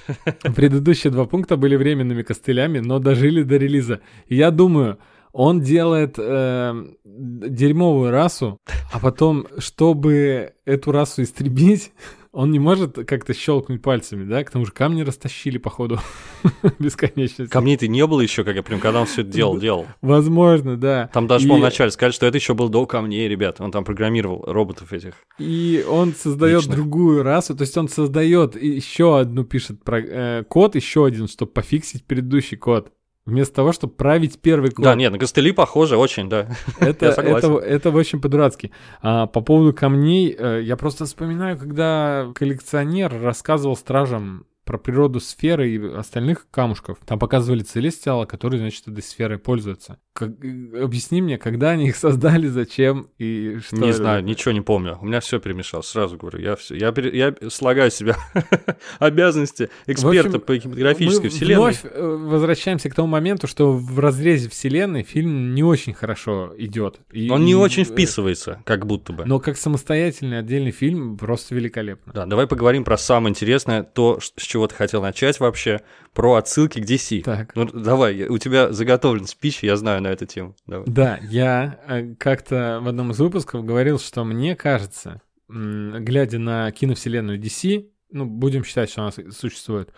[0.56, 4.00] Предыдущие два пункта были временными костылями, но дожили до релиза.
[4.28, 4.98] Я думаю,
[5.32, 8.58] Он делает э, дерьмовую расу,
[8.90, 11.92] а потом, чтобы эту расу истребить,
[12.36, 14.44] он не может как-то щелкнуть пальцами, да?
[14.44, 15.98] К тому же камни растащили, походу,
[16.78, 17.46] бесконечно.
[17.46, 19.86] Камней-то не было еще, как я прям, когда он все это делал, делал.
[20.02, 21.08] Возможно, да.
[21.14, 21.48] Там даже, и...
[21.48, 23.62] по вначале сказали, что это еще был до камней, ребят.
[23.62, 25.14] Он там программировал роботов этих.
[25.38, 26.76] И он создает личных.
[26.76, 31.52] другую расу, то есть он создает еще одну, пишет про, э, код, еще один, чтобы
[31.52, 32.92] пофиксить предыдущий код.
[33.26, 34.84] Вместо того, чтобы править первый код.
[34.84, 36.46] Да, нет, на костыли похоже очень, да.
[36.78, 38.70] Это, это, это очень по-дурацки.
[39.02, 45.70] А, по поводу камней, э, я просто вспоминаю, когда коллекционер рассказывал стражам про природу сферы
[45.70, 46.98] и остальных камушков.
[47.06, 50.00] Там показывали целестиала, которые, значит, этой сферой пользуются.
[50.12, 53.76] Как, э, объясни мне, когда они их создали, зачем и что?
[53.76, 54.98] Не знаю, ничего не помню.
[55.00, 56.40] У меня все перемешалось, сразу говорю.
[56.40, 58.16] Я, все, я, я слагаю себя
[58.98, 61.62] обязанности эксперта общем, по кинематографической вселенной.
[61.62, 66.98] вновь э, возвращаемся к тому моменту, что в разрезе вселенной фильм не очень хорошо идет.
[67.12, 69.24] И, Он не и, очень вписывается, как будто бы.
[69.24, 72.12] Но как самостоятельный отдельный фильм просто великолепно.
[72.12, 75.82] Да, давай поговорим про самое интересное, то, с чего ты хотел начать вообще,
[76.14, 77.22] про отсылки к DC.
[77.22, 77.54] Так.
[77.54, 80.56] Ну давай, у тебя заготовлен спич, я знаю на эту тему.
[80.66, 80.86] Давай.
[80.86, 87.38] Да, я э, как-то в одном из выпусков говорил, что мне кажется, глядя на киновселенную
[87.38, 89.92] DC, ну, будем считать, что она существует,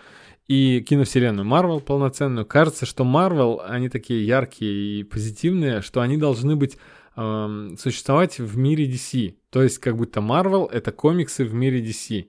[0.48, 6.56] и киновселенную Marvel полноценную, кажется, что Marvel, они такие яркие и позитивные, что они должны
[6.56, 6.78] быть
[7.16, 9.36] эм, существовать в мире DC.
[9.50, 12.28] То есть как будто Marvel— это комиксы в мире DC.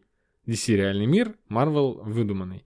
[0.49, 2.63] DC реальный мир, Marvel выдуманный.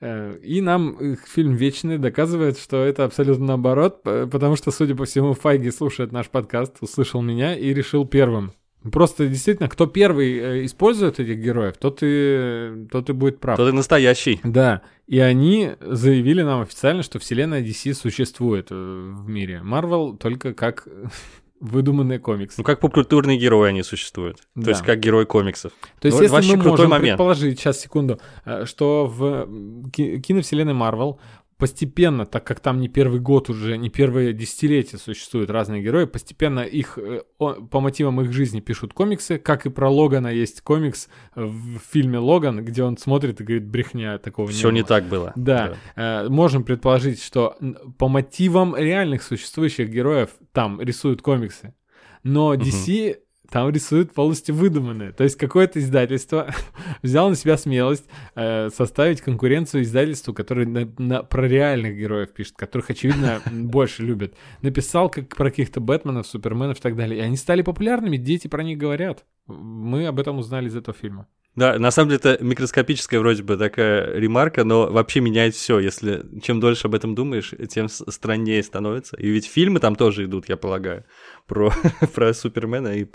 [0.00, 5.34] Э, и нам фильм «Вечный» доказывает, что это абсолютно наоборот, потому что, судя по всему,
[5.34, 8.52] Файги слушает наш подкаст, услышал меня и решил первым.
[8.92, 13.56] Просто действительно, кто первый э, использует этих героев, тот и, тот и будет прав.
[13.56, 14.40] Тот и настоящий.
[14.44, 19.62] Да, и они заявили нам официально, что вселенная DC существует э, в мире.
[19.62, 20.86] Марвел только как
[21.60, 22.56] выдуманные комиксы.
[22.58, 24.42] Ну, как попкультурные герои они существуют.
[24.54, 24.64] Да.
[24.64, 25.72] То есть, как герой комиксов.
[26.00, 27.16] То есть, ну, если мы можем момент.
[27.16, 31.18] предположить, сейчас, секунду, э, что в киновселенной Марвел
[31.58, 36.60] постепенно, так как там не первый год уже, не первое десятилетие существуют разные герои, постепенно
[36.60, 41.78] их э, по мотивам их жизни пишут комиксы, как и про Логана есть комикс в
[41.90, 45.32] фильме Логан, где он смотрит и говорит брехня такого Все не, не так было.
[45.34, 46.24] Да, да.
[46.24, 47.56] Э, можем предположить, что
[47.98, 51.74] по мотивам реальных существующих героев там рисуют комиксы,
[52.22, 55.12] но DC угу там рисуют полностью выдуманные.
[55.12, 56.52] То есть какое-то издательство
[57.02, 58.04] взяло на себя смелость
[58.34, 64.34] э, составить конкуренцию издательству, которое на, на, про реальных героев пишет, которых, очевидно, больше любят.
[64.62, 67.20] Написал как про каких-то Бэтменов, Суперменов и так далее.
[67.20, 69.24] И они стали популярными, дети про них говорят.
[69.46, 71.26] Мы об этом узнали из этого фильма.
[71.56, 75.78] Да, на самом деле это микроскопическая вроде бы такая ремарка, но вообще меняет все.
[75.78, 79.16] Если чем дольше об этом думаешь, тем страннее становится.
[79.16, 81.04] И ведь фильмы там тоже идут, я полагаю,
[81.46, 81.72] про,
[82.14, 82.98] про Супермена.
[82.98, 83.06] И...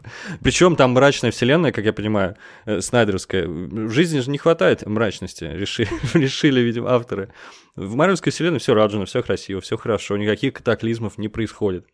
[0.41, 3.47] Причем там мрачная вселенная, как я понимаю, э, снайдеровская.
[3.47, 7.31] В жизни же не хватает мрачности, решили, решили видимо, авторы.
[7.75, 11.85] В Марвелской вселенной все раджено, все красиво, все хорошо, никаких катаклизмов не происходит.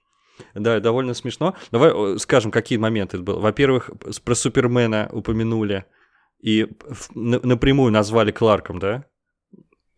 [0.53, 1.55] Да, довольно смешно.
[1.71, 3.39] Давай скажем, какие моменты это было.
[3.39, 3.89] Во-первых,
[4.23, 5.85] про Супермена упомянули
[6.39, 6.67] и
[7.13, 9.05] напрямую назвали Кларком, да?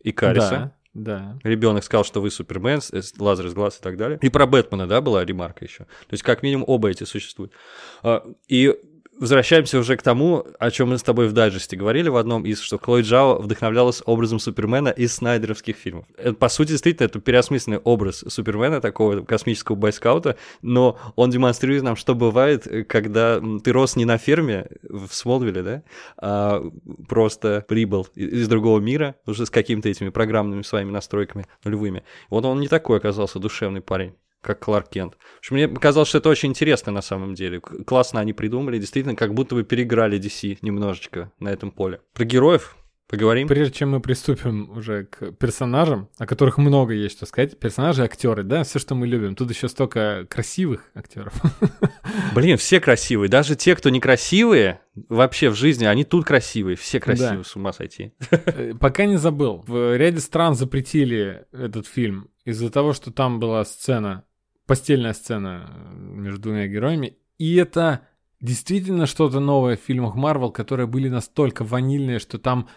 [0.01, 0.73] И Кариса.
[0.93, 1.39] Да, да.
[1.43, 2.81] Ребенок сказал, что вы Супермен,
[3.19, 4.17] лазер из глаз и так далее.
[4.21, 5.83] И про Бэтмена, да, была ремарка еще.
[5.83, 7.53] То есть, как минимум, оба эти существуют.
[8.01, 8.75] А, и
[9.19, 12.61] возвращаемся уже к тому, о чем мы с тобой в дайджесте говорили в одном из,
[12.61, 16.05] что Хлои Джао вдохновлялась образом Супермена из снайдеровских фильмов.
[16.17, 21.95] Это, по сути, действительно, это переосмысленный образ Супермена, такого космического бойскаута, но он демонстрирует нам,
[21.95, 25.83] что бывает, когда ты рос не на ферме в Смолвиле, да,
[26.17, 26.63] а
[27.07, 32.03] просто прибыл из другого мира, уже с какими-то этими программными своими настройками нулевыми.
[32.29, 35.15] Вот он не такой оказался душевный парень как Кларк Кент.
[35.35, 37.59] В общем, мне показалось, что это очень интересно на самом деле.
[37.59, 42.01] Классно они придумали, действительно, как будто бы переиграли DC немножечко на этом поле.
[42.13, 42.75] Про героев
[43.09, 43.47] Поговорим.
[43.47, 48.43] Прежде чем мы приступим уже к персонажам, о которых много есть что сказать, персонажи, актеры,
[48.43, 49.35] да, все, что мы любим.
[49.35, 51.33] Тут еще столько красивых актеров.
[52.35, 53.27] Блин, все красивые.
[53.27, 56.75] Даже те, кто некрасивые, вообще в жизни, они тут красивые.
[56.75, 57.43] Все красивые, да.
[57.43, 58.13] с ума сойти.
[58.29, 59.63] Э, пока не забыл.
[59.65, 64.23] В ряде стран запретили этот фильм из-за того, что там была сцена
[64.69, 67.17] постельная сцена между двумя героями.
[67.39, 68.01] И это
[68.39, 72.69] действительно что-то новое в фильмах Марвел, которые были настолько ванильные, что там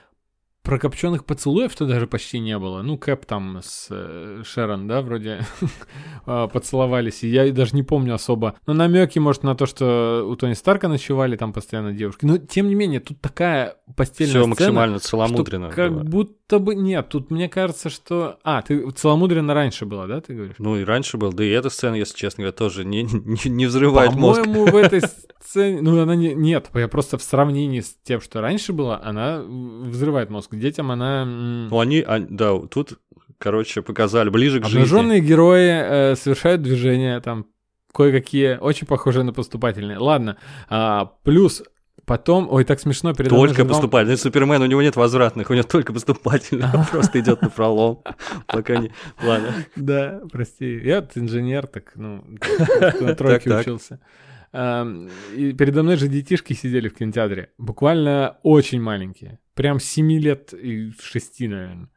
[0.62, 2.80] прокопченных поцелуев-то даже почти не было.
[2.80, 5.44] Ну, Кэп там с э, Шерон, да, вроде
[6.24, 7.24] а, поцеловались.
[7.24, 8.54] И я даже не помню особо.
[8.66, 12.24] Но намеки, может, на то, что у Тони Старка ночевали там постоянно девушки.
[12.24, 15.68] Но, тем не менее, тут такая постельная Все сцена, максимально целомудренно.
[15.68, 16.02] что как было.
[16.02, 16.74] будто бы...
[16.74, 18.38] Нет, тут мне кажется, что...
[18.42, 20.56] А, ты целомудренно раньше была, да, ты говоришь?
[20.58, 23.66] Ну и раньше был, да и эта сцена, если честно говоря, тоже не, не, не
[23.66, 24.42] взрывает мозг.
[24.42, 25.02] По-моему, в этой
[25.40, 25.80] сцене...
[25.82, 26.34] Ну, она не...
[26.34, 30.54] Нет, я просто в сравнении с тем, что раньше было, она взрывает мозг.
[30.54, 31.24] Детям она...
[31.24, 32.98] Ну они, а, да, тут,
[33.38, 34.78] короче, показали ближе к жизни.
[34.78, 37.46] Обнаженные герои э, совершают движения там
[37.92, 39.98] кое-какие, очень похожие на поступательные.
[39.98, 40.38] Ладно,
[40.68, 41.62] а, плюс
[42.04, 44.16] потом, ой, так смешно передо мной Только же вам- поступательный.
[44.16, 46.66] Супермен, у него нет возвратных, у него только поступательный.
[46.74, 48.02] Он просто идет на пролом.
[48.46, 48.92] Пока не...
[49.22, 49.54] Ладно.
[49.76, 52.24] Да, прости, я инженер, так, ну,
[53.00, 54.00] на тройке учился.
[54.54, 60.92] И передо мной же детишки сидели в кинотеатре, буквально очень маленькие, прям 7 лет и
[61.00, 61.88] 6, наверное.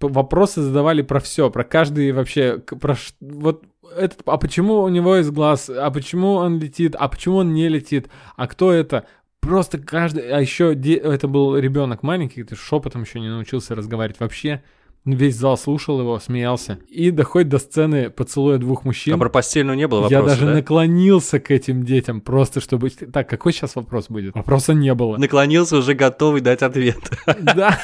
[0.00, 3.64] Вопросы задавали про все, про каждый вообще, про вот
[3.96, 7.68] этот, а почему у него из глаз, а почему он летит, а почему он не
[7.68, 9.06] летит, а кто это?
[9.44, 14.62] Просто каждый, а еще это был ребенок маленький, ты шепотом еще не научился разговаривать вообще.
[15.04, 16.78] Весь зал слушал его, смеялся.
[16.88, 19.12] И доходит до сцены поцелуя двух мужчин.
[19.12, 20.54] А про постельную не было Я вопроса, даже да?
[20.54, 22.88] наклонился к этим детям, просто чтобы...
[22.88, 24.34] Так, какой сейчас вопрос будет?
[24.34, 25.18] Вопроса не было.
[25.18, 27.10] Наклонился, уже готовый дать ответ.
[27.42, 27.78] Да,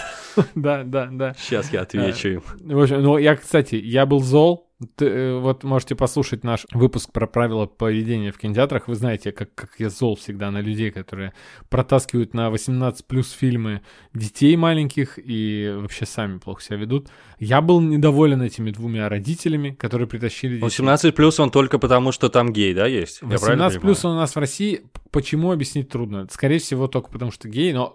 [0.55, 1.35] да, да, да.
[1.39, 2.43] Сейчас я отвечу им.
[2.61, 4.70] В общем, ну, я, кстати, я был зол.
[4.97, 8.89] Ты, э, вот можете послушать наш выпуск про правила поведения в кинотеатрах.
[8.89, 11.35] Вы знаете, как, как я зол всегда на людей, которые
[11.69, 13.83] протаскивают на 18 плюс фильмы
[14.15, 17.09] детей маленьких и вообще сами плохо себя ведут.
[17.39, 20.65] Я был недоволен этими двумя родителями, которые притащили детей.
[20.65, 23.21] 18 плюс он только потому, что там гей, да, есть?
[23.21, 24.17] Я правильно 18 плюс понимаю?
[24.17, 24.83] у нас в России.
[25.11, 26.27] Почему объяснить трудно?
[26.31, 27.95] Скорее всего, только потому что гей, но,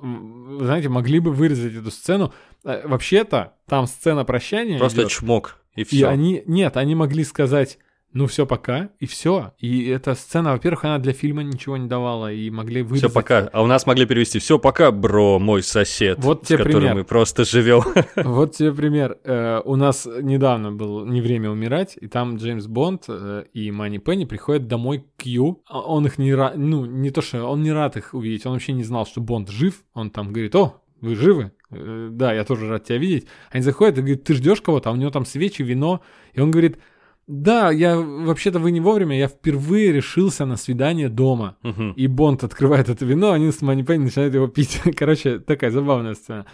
[0.61, 2.31] знаете, могли бы вырезать эту сцену.
[2.63, 6.07] Э, Вообще-то, там сцена прощания Просто идёт, чмок, и и все.
[6.07, 6.43] они...
[6.45, 7.77] Нет, они могли сказать,
[8.15, 9.51] ну все, пока, и все.
[9.59, 13.11] И эта сцена, во-первых, она для фильма ничего не давала, и могли вырезать...
[13.11, 13.49] Все пока.
[13.51, 16.19] А у нас могли перевести все пока, бро, мой сосед.
[16.23, 16.95] Вот с тебе которым пример.
[16.95, 17.83] мы просто живем.
[18.15, 19.17] Вот тебе пример.
[19.25, 23.99] Э, У нас недавно был «Не время умирать», и там Джеймс Бонд э, и Мани
[23.99, 25.61] Пенни приходят домой к Q.
[25.67, 26.55] А Он их не рад...
[26.55, 29.49] Ну, не то, что он не рад их увидеть, он вообще не знал, что Бонд
[29.49, 29.83] жив.
[29.93, 31.51] Он там говорит, о, вы живы?
[31.71, 33.27] Э, Да, я тоже рад тебя видеть.
[33.51, 36.01] Они заходят и говорят, ты ждешь кого-то, а у него там свечи, вино.
[36.33, 36.77] И он говорит,
[37.27, 41.57] да, я вообще-то вы не вовремя, я впервые решился на свидание дома.
[41.63, 41.93] Мгм.
[41.93, 44.79] И Бонд открывает это вино, они с Мани Пенни начинают его пить.
[44.95, 46.45] Короче, такая забавная сцена.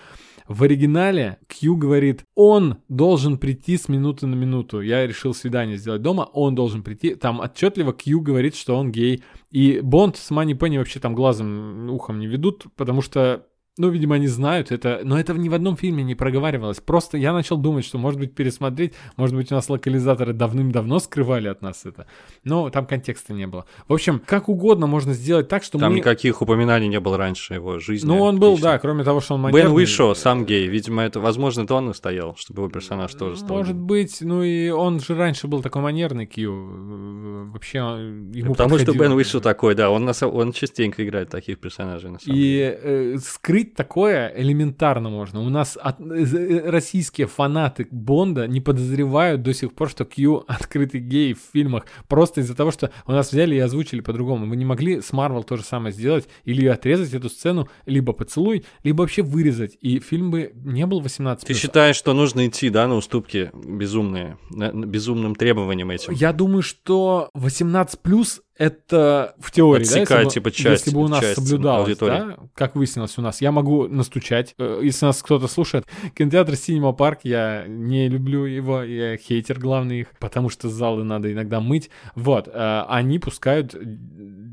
[0.48, 4.82] В оригинале Кью говорит, он должен прийти с минуты на минуту.
[4.82, 7.16] Я решил свидание сделать дома, он должен прийти.
[7.16, 9.24] Там отчетливо Кью говорит, что он гей.
[9.52, 13.46] И Бонд с Мани Пенни вообще там глазом, ухом не ведут, потому что
[13.78, 16.80] ну, видимо, они знают это, но это ни в одном фильме не проговаривалось.
[16.82, 21.48] Просто я начал думать, что, может быть, пересмотреть, может быть, у нас локализаторы давным-давно скрывали
[21.48, 22.06] от нас это.
[22.44, 23.66] Но там контекста не было.
[23.88, 26.00] В общем, как угодно можно сделать так, что Там мы...
[26.00, 28.08] никаких упоминаний не было раньше его жизни.
[28.08, 28.72] Ну, он был, Лично.
[28.72, 29.76] да, кроме того, что он Бен манерный.
[29.76, 30.68] Уишо, сам гей.
[30.68, 33.58] Видимо, это, возможно, это он настоял, чтобы его персонаж тоже стал.
[33.58, 36.52] Может быть, ну и он же раньше был такой манерный Кью.
[36.54, 39.04] Э, Вообще, ему Потому что подходило.
[39.04, 42.42] Бен Уишо такой, да, он, на са- он частенько играет таких персонажей, на самом И
[42.42, 42.80] деле.
[42.82, 45.42] э, скрыть такое элементарно можно.
[45.42, 51.00] У нас от- э, российские фанаты Бонда не подозревают до сих пор, что Кью открытый
[51.00, 51.86] гей в фильмах.
[52.08, 54.46] Просто из-за того, что у нас взяли и озвучили по-другому.
[54.46, 56.28] Мы не могли с Марвел то же самое сделать.
[56.46, 59.78] Или отрезать эту сцену, либо поцелуй, либо вообще вырезать.
[59.82, 61.46] И фильм бы не был 18+.
[61.46, 66.14] Ты считаешь, что нужно идти, да, на уступки безумные, на- на безумным требованиям этим?
[66.14, 70.96] Я думаю, что 18 плюс это в теории, да, Отсекает, если, бы- типа, часть- если
[70.96, 72.12] бы у нас часть соблюдалось, аудитории.
[72.20, 75.86] да, как выяснилось у нас, я могу настучать, Э, если нас кто-то слушает.
[76.16, 81.32] Кинотеатр Cinema Park, я не люблю его, я хейтер главный их, потому что залы надо
[81.34, 81.90] иногда мыть.
[82.16, 83.76] Вот, э, они пускают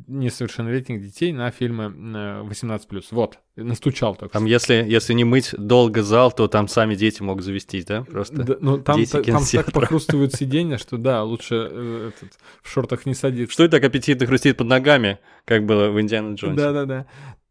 [0.09, 3.05] несовершеннолетних детей на фильмы э, 18+.
[3.11, 4.33] Вот, настучал только.
[4.33, 8.03] Там, если, если не мыть долго зал, то там сами дети могут завестись, да?
[8.03, 8.43] Просто.
[8.43, 12.71] Да, ну, там, дети та- там так похрустывают сиденья, что да, лучше э, этот, в
[12.71, 13.53] шортах не садиться.
[13.53, 16.57] Что это так аппетитно хрустит под ногами, как было в Индиана Джонсе?
[16.57, 17.07] Да-да-да.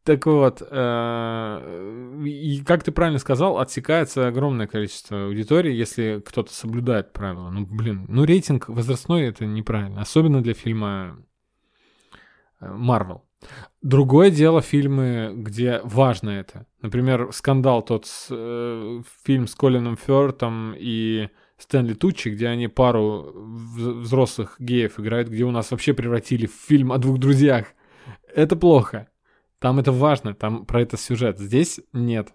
[0.08, 7.12] Так вот, э, и как ты правильно сказал, отсекается огромное количество аудитории, если кто-то соблюдает
[7.12, 7.50] правила.
[7.50, 11.18] Ну, блин, ну рейтинг возрастной это неправильно, особенно для фильма
[12.60, 13.24] Марвел.
[13.82, 16.66] Другое дело фильмы, где важно это.
[16.82, 23.32] Например, скандал тот с, э, фильм с Колином Фёртом и Стэнли Тучи, где они пару
[23.36, 27.68] вз- взрослых геев играют, где у нас вообще превратили в фильм о двух друзьях.
[28.34, 29.08] Это плохо.
[29.60, 31.40] Там это важно, там про это сюжет.
[31.40, 32.34] Здесь нет.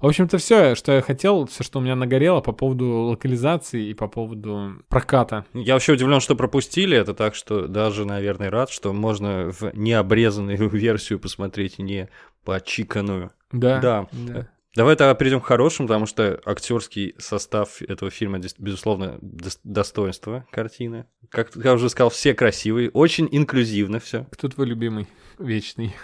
[0.00, 3.94] В общем-то, все, что я хотел, все, что у меня нагорело по поводу локализации и
[3.94, 5.44] по поводу проката.
[5.54, 10.68] Я вообще удивлен, что пропустили это, так что даже, наверное, рад, что можно в необрезанную
[10.70, 12.08] версию посмотреть, не
[12.44, 13.30] почиканную.
[13.52, 13.80] Да.
[13.80, 14.08] Да.
[14.12, 14.48] да.
[14.76, 19.18] Давай тогда перейдем к хорошему, потому что актерский состав этого фильма, безусловно,
[19.64, 21.06] достоинство картины.
[21.30, 24.26] Как я уже сказал, все красивые, очень инклюзивно все.
[24.30, 25.06] Кто твой любимый
[25.38, 25.94] вечный?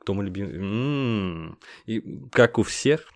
[0.00, 1.56] Кто мой любимый?
[1.86, 3.06] И как у всех,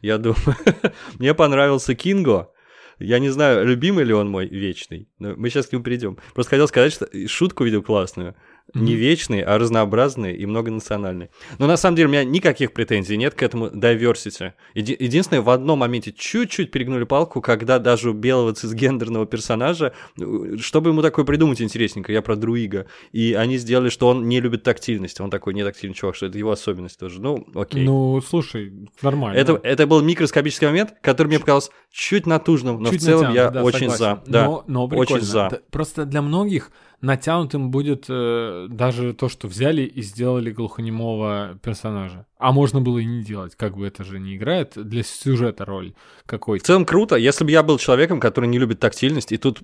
[0.00, 0.56] я думаю,
[1.18, 2.50] мне понравился Кинго.
[2.98, 6.18] Я не знаю, любимый ли он мой вечный, но мы сейчас к нему придем.
[6.32, 8.36] Просто хотел сказать, что шутку видел классную
[8.72, 11.28] не вечный, а разнообразный и многонациональный.
[11.58, 14.52] Но на самом деле у меня никаких претензий нет к этому diversity.
[14.74, 20.56] Еди- единственное, в одном моменте чуть-чуть перегнули палку, когда даже у белого цисгендерного персонажа, э,
[20.58, 24.62] чтобы ему такое придумать интересненько, я про Друига, и они сделали, что он не любит
[24.64, 27.20] тактильность, он такой не тактильный чувак, что это его особенность тоже.
[27.20, 27.84] Ну, окей.
[27.84, 29.38] Ну, слушай, нормально.
[29.38, 33.36] Это, это был микроскопический момент, который мне показался чуть натужным, но чуть в целом натянут,
[33.36, 33.98] я да, очень согласен.
[33.98, 34.22] за.
[34.26, 35.24] Да, но, но очень прикольно.
[35.24, 35.48] за.
[35.50, 36.70] Д- Просто для многих
[37.00, 42.26] натянутым будет э, даже то, что взяли и сделали глухонемого персонажа.
[42.38, 45.94] А можно было и не делать, как бы это же не играет для сюжета роль
[46.24, 46.64] В какой-то.
[46.64, 49.60] целом круто, если бы я был человеком, который не любит тактильность, и тут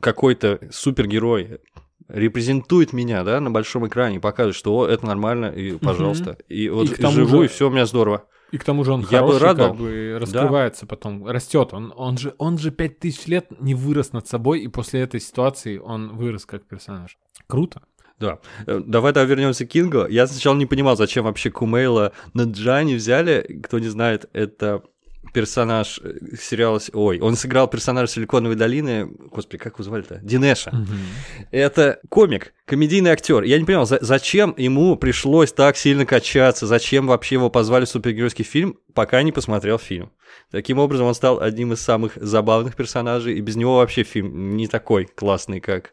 [0.00, 1.60] какой-то супергерой
[2.08, 6.36] репрезентует меня, да, на большом экране, показывает, что о, это нормально, и пожалуйста.
[6.48, 8.24] И вот тому живу, же- и все у меня здорово.
[8.54, 9.86] И к тому же он Я бы хороший, рад как был.
[9.86, 11.70] бы раскрывается потом, растет.
[11.72, 15.18] Он, он же, он же пять тысяч лет не вырос над собой, и после этой
[15.18, 17.18] ситуации он вырос как персонаж.
[17.48, 17.82] Круто.
[18.20, 18.38] Да.
[18.68, 20.06] Э, Давай тогда вернемся к Кингу.
[20.06, 23.60] Я сначала не понимал, зачем вообще Кумейла Наджани взяли.
[23.64, 24.84] Кто не знает, это
[25.32, 26.80] персонаж э, сериала...
[26.92, 29.06] Ой, он сыграл персонажа Силиконовой долины.
[29.30, 30.20] Господи, как его звали-то?
[30.22, 30.72] Динеша.
[31.50, 33.42] Это комик, комедийный актер.
[33.42, 37.88] Я не понимал, за- зачем ему пришлось так сильно качаться, зачем вообще его позвали в
[37.88, 40.12] супергеройский фильм, пока не посмотрел фильм.
[40.50, 44.66] Таким образом, он стал одним из самых забавных персонажей, и без него вообще фильм не
[44.66, 45.92] такой классный, как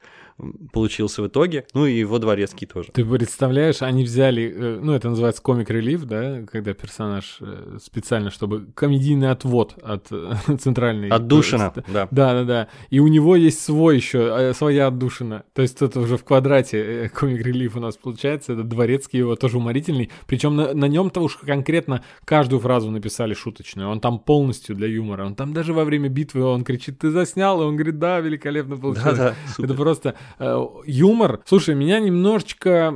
[0.72, 1.66] получился в итоге.
[1.74, 2.90] Ну и его дворецкий тоже.
[2.92, 8.32] Ты представляешь, они взяли, э, ну это называется комик релив, да, когда персонаж э, специально,
[8.32, 11.10] чтобы комедийный отвод от э, центральной.
[11.10, 12.08] Отдушина, да.
[12.12, 12.68] Да, да, да.
[12.90, 15.44] И у него есть свой еще, своя отдушина.
[15.54, 18.54] То есть это уже в квадрате комик релив у нас получается.
[18.54, 20.12] Это дворецкий его тоже уморительный.
[20.28, 23.90] Причем на, на нем-то уж конкретно каждую фразу написали шуточную.
[23.90, 25.26] Он там полностью для юмора.
[25.26, 27.62] Он там даже во время битвы он кричит, ты заснял?
[27.62, 29.18] И он говорит, да, великолепно получилось.
[29.18, 29.66] Да-да, супер.
[29.66, 31.42] Это просто э, юмор.
[31.46, 32.94] Слушай, меня немножечко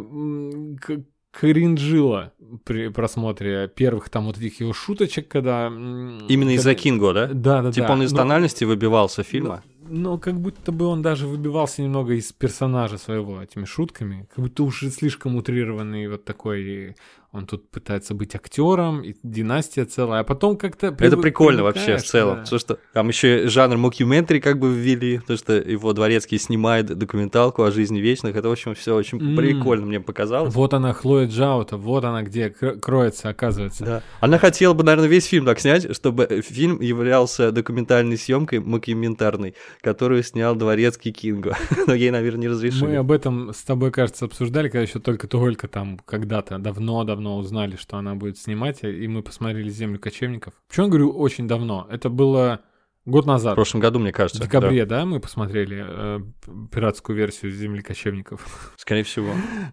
[1.31, 2.31] кринжило
[2.63, 5.67] при просмотре первых там вот этих его шуточек, когда...
[5.67, 7.27] Именно из-за когда- Кинго, да?
[7.27, 7.93] Да, да, Типа да.
[7.93, 9.61] он из Но- тональности выбивался фильма.
[9.87, 14.27] но как будто бы он даже выбивался немного из персонажа своего этими шутками.
[14.33, 16.95] Как будто уж слишком утрированный вот такой...
[17.35, 20.21] Он тут пытается быть актером, и династия целая.
[20.21, 20.87] А потом как-то...
[20.87, 22.37] Это привы- прикольно вообще в целом.
[22.37, 22.41] да.
[22.43, 27.63] Потому что там еще жанр мокьюментари как бы ввели, то что его дворецкий снимает документалку
[27.63, 28.35] о жизни вечных.
[28.35, 29.35] Это, в общем, все очень М.
[29.35, 30.53] прикольно мне показалось.
[30.55, 33.83] Вот она, Хлоя Джаута, вот она где кр- кроется, оказывается.
[33.85, 34.03] Да.
[34.21, 40.23] Она хотела бы, наверное, весь фильм так снять, чтобы фильм являлся документальной съемкой мокюментарной, которую
[40.23, 41.57] снял дворецкий Кинго.
[41.87, 42.95] Но ей, наверное, не Мы разрешили.
[42.95, 48.15] об этом с тобой, кажется, обсуждали, когда еще только-только там когда-то давно-давно узнали, что она
[48.15, 50.53] будет снимать, и мы посмотрели «Землю кочевников».
[50.67, 51.87] Почему я говорю очень давно?
[51.89, 52.61] Это было
[53.05, 53.55] год В назад.
[53.55, 54.39] прошлом году, мне В кажется.
[54.39, 54.45] да.
[54.45, 56.19] декабре, да, мы посмотрели э,
[56.71, 58.73] пиратскую версию «Земли кочевников».
[58.77, 59.29] Скорее всего.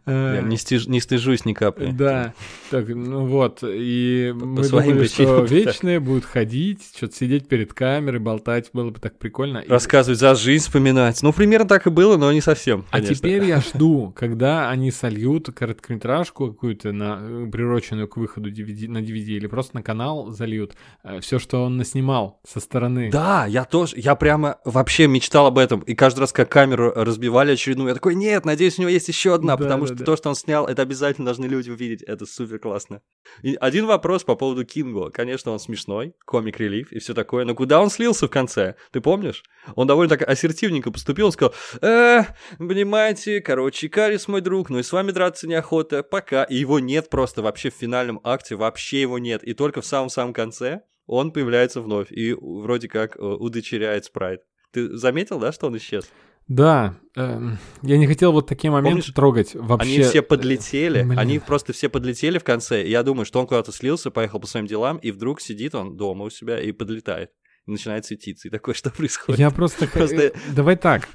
[0.06, 1.90] Э, Я не, стиж- не стыжусь ни капли.
[1.92, 2.34] Да,
[2.70, 5.54] так, ну вот, и мы своим думали, что да.
[5.54, 9.64] вечные будут ходить, что-то сидеть перед камерой, болтать, было бы так прикольно.
[9.66, 11.22] Рассказывать за жизнь, вспоминать.
[11.22, 12.84] Ну, примерно так и было, но не совсем.
[12.90, 18.88] А теперь я жду, когда они сольют короткометражку какую-то, на, э, приуроченную к выходу DVD,
[18.88, 20.74] на DVD, или просто на канал зальют
[21.20, 23.10] все, что он наснимал со стороны.
[23.10, 25.80] Да, я тоже, я прямо вообще мечтал об этом.
[25.80, 29.34] И каждый раз, как камеру разбивали очередную, я такой, нет, надеюсь, у него есть еще
[29.34, 30.04] одна, Да, потому да, что да.
[30.04, 32.02] то, что он снял, это обязательно должны люди увидеть.
[32.02, 33.00] Это супер классно.
[33.42, 35.10] И один вопрос по поводу Кинго.
[35.10, 38.76] Конечно, он смешной, комик-релив и все такое, но куда он слился в конце?
[38.92, 39.42] Ты помнишь?
[39.74, 42.24] Он довольно так ассертивненько поступил, он сказал, э,
[42.58, 46.44] понимаете, короче, Карис мой друг, ну и с вами драться неохота, пока.
[46.44, 49.44] И его нет просто вообще в финальном акте, вообще его нет.
[49.44, 54.40] И только в самом-самом конце он появляется вновь и вроде как э, удочеряет спрайт.
[54.72, 56.10] Ты заметил, да, что он исчез?
[56.48, 59.88] Да, эм, я не хотел вот такие моменты Помнишь, трогать вообще.
[59.94, 61.18] Они все подлетели, Блин.
[61.18, 62.82] они просто все подлетели в конце.
[62.82, 65.96] и Я думаю, что он куда-то слился, поехал по своим делам, и вдруг сидит он
[65.96, 67.30] дома у себя и подлетает.
[67.66, 68.48] И начинает светиться.
[68.48, 69.38] И такое, что происходит?
[69.38, 69.86] Я просто...
[69.86, 71.08] Просто- э, Давай так.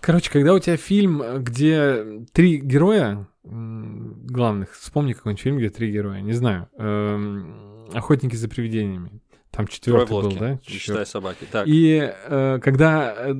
[0.00, 5.90] Короче, когда у тебя фильм, э, где три героя главных, вспомни какой-нибудь фильм, где три
[5.90, 6.68] героя, не знаю.
[6.78, 9.20] эм, «Охотники за привидениями».
[9.50, 10.50] Там четвертый был, да?
[10.52, 10.80] не Чёрт.
[10.82, 11.46] считая собаки.
[11.50, 13.34] Так, И э, когда э,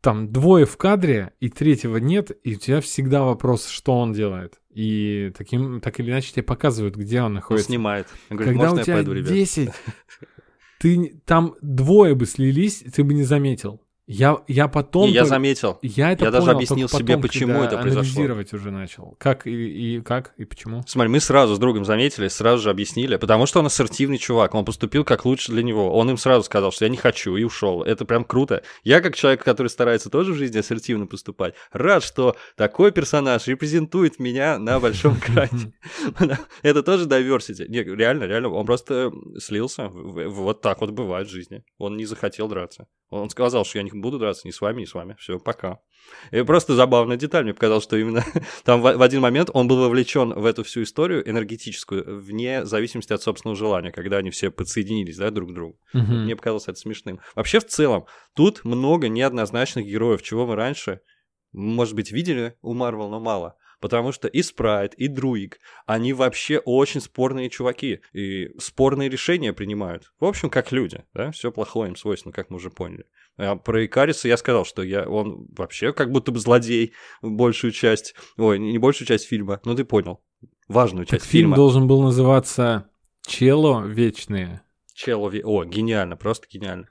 [0.00, 4.60] там двое в кадре, и третьего нет, и у тебя всегда вопрос, что он делает.
[4.70, 7.66] И таким, так или иначе тебе показывают, где он он находится.
[7.68, 8.06] снимает.
[8.30, 9.28] Он говорит, Когда у я тебя пойду, ребят?
[9.32, 9.70] 10,
[10.78, 13.80] ты там двое бы слились, ты бы не заметил.
[14.06, 15.06] Я, я потом...
[15.06, 15.78] Не, я заметил.
[15.80, 18.00] я это я даже понял объяснил только себе, потом, почему это произошло.
[18.00, 19.16] анализировать уже начал.
[19.18, 20.82] Как и, и как и почему.
[20.86, 24.66] Смотри, мы сразу с другом заметили, сразу же объяснили, потому что он ассертивный чувак, он
[24.66, 25.90] поступил как лучше для него.
[25.96, 27.82] Он им сразу сказал, что я не хочу, и ушел.
[27.82, 28.62] Это прям круто.
[28.82, 34.18] Я, как человек, который старается тоже в жизни ассертивно поступать, рад, что такой персонаж репрезентует
[34.18, 35.72] меня на большом экране.
[36.62, 37.66] Это тоже diversity.
[37.68, 39.88] Не, реально, реально, он просто слился.
[39.88, 41.64] Вот так вот бывает в жизни.
[41.78, 42.86] Он не захотел драться.
[43.10, 45.16] Он сказал, что я не буду драться ни с вами, ни с вами.
[45.18, 45.80] Все, пока.
[46.30, 47.44] И просто забавная деталь.
[47.44, 48.24] Мне показалось, что именно
[48.64, 53.12] там в, в один момент он был вовлечен в эту всю историю энергетическую, вне зависимости
[53.12, 55.78] от собственного желания, когда они все подсоединились да, друг к другу.
[55.92, 56.24] Мгм.
[56.24, 57.20] Мне показалось это смешным.
[57.34, 61.00] Вообще, в целом, тут много неоднозначных героев, чего мы раньше,
[61.52, 63.56] может быть, видели у Марвел, но мало.
[63.84, 68.00] Потому что и Спрайт, и Друик, они вообще очень спорные чуваки.
[68.14, 70.12] И спорные решения принимают.
[70.18, 71.04] В общем, как люди.
[71.12, 71.32] Да?
[71.32, 73.04] Все плохое им свойственно, как мы уже поняли.
[73.36, 78.14] А про Икариса я сказал, что я, он вообще как будто бы злодей большую часть.
[78.36, 80.20] Ой, не большую часть фильма, но ты понял.
[80.68, 81.56] Важную Так часть фильм фильма.
[81.56, 82.88] должен был называться
[83.26, 84.62] «Чело вечные».
[84.94, 85.44] Человек.
[85.44, 86.88] О, гениально, просто гениально.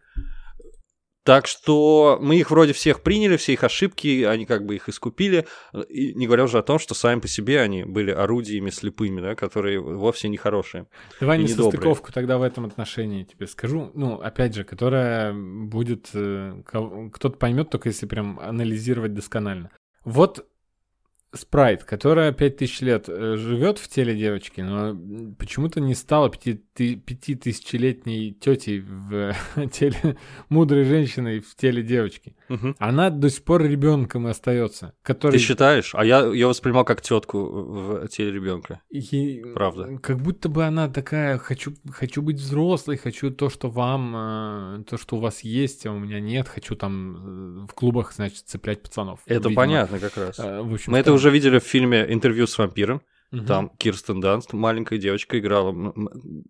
[1.23, 5.47] Так что мы их вроде всех приняли, все их ошибки, они как бы их искупили.
[5.87, 9.35] И не говоря уже о том, что сами по себе они были орудиями слепыми, да,
[9.35, 10.87] которые вовсе не хорошие.
[11.21, 13.91] Давай не состыковку тогда в этом отношении тебе скажу.
[13.93, 16.09] Ну, опять же, которая будет...
[16.13, 19.69] э, Кто-то поймет, только если прям анализировать досконально.
[20.03, 20.45] Вот
[21.33, 24.95] спрайт, которая 5000 лет э, живет в теле девочки, но
[25.37, 29.33] почему-то не стала пяти- ты- пятитысячелетней тетей в э,
[29.71, 30.17] теле
[30.49, 32.35] мудрой женщины в теле девочки.
[32.49, 32.75] Мгм.
[32.79, 35.33] Она до сих пор ребенком и остается, который...
[35.33, 35.91] Ты считаешь?
[35.95, 38.81] А я ее воспринимал как тетку в теле ребенка.
[38.89, 39.97] Ей- Правда.
[40.01, 44.97] Как будто бы она такая, хочу, хочу быть взрослой, хочу то, что вам, э, то,
[44.97, 49.19] что у вас есть, а у меня нет, хочу там в клубах, значит, цеплять пацанов.
[49.25, 49.55] Это видимо.
[49.55, 50.37] понятно как раз.
[50.37, 53.01] В общем, Мы это там- уже видели в фильме «Интервью с вампиром».
[53.31, 53.45] Мгм.
[53.47, 55.73] Там Кирстен Данст, маленькая девочка, играла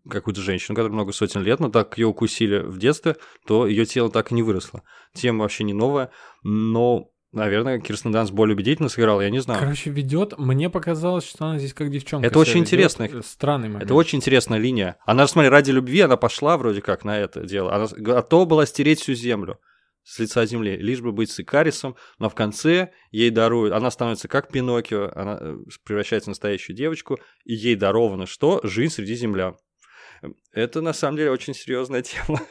[0.10, 3.16] какую-то женщину, которая много сотен лет, но так ее укусили в детстве,
[3.48, 4.82] то ее тело так и не выросло.
[5.14, 6.10] Тема вообще не новая,
[6.44, 9.62] но, наверное, Кирстен Данст более убедительно сыграла, я не знаю.
[9.62, 10.38] Короче, ведет.
[10.38, 12.28] Мне показалось, что она здесь как девчонка.
[12.28, 13.04] Это очень интересно.
[13.04, 13.86] Э, Странный момент.
[13.86, 14.98] Это очень интересная линия.
[15.06, 17.74] Она, смотри, ради любви она пошла вроде как на это дело.
[17.74, 19.58] Она готова была стереть всю землю
[20.04, 24.28] с лица земли, лишь бы быть с Икарисом, но в конце ей даруют, она становится
[24.28, 28.60] как Пиноккио, она э, превращается в настоящую девочку, и ей даровано что?
[28.64, 29.58] Жизнь среди землян.
[30.52, 32.42] Это на самом деле очень серьезная тема.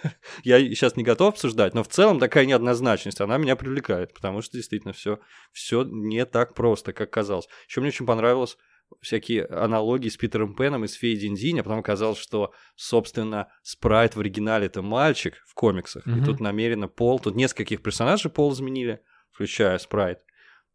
[0.44, 4.56] Я сейчас не готов обсуждать, но в целом такая неоднозначность, она меня привлекает, потому что
[4.56, 5.18] действительно все,
[5.52, 7.48] все не так просто, как казалось.
[7.68, 8.56] Еще мне очень понравилось
[9.00, 14.16] всякие аналогии с Питером Пеном и с Феей Динь а потом оказалось, что, собственно, Спрайт
[14.16, 16.22] в оригинале это мальчик в комиксах, Мгм.
[16.22, 19.00] и тут намеренно Пол, тут нескольких персонажей Пол изменили,
[19.32, 20.18] включая Спрайт.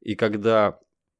[0.01, 0.79] И когда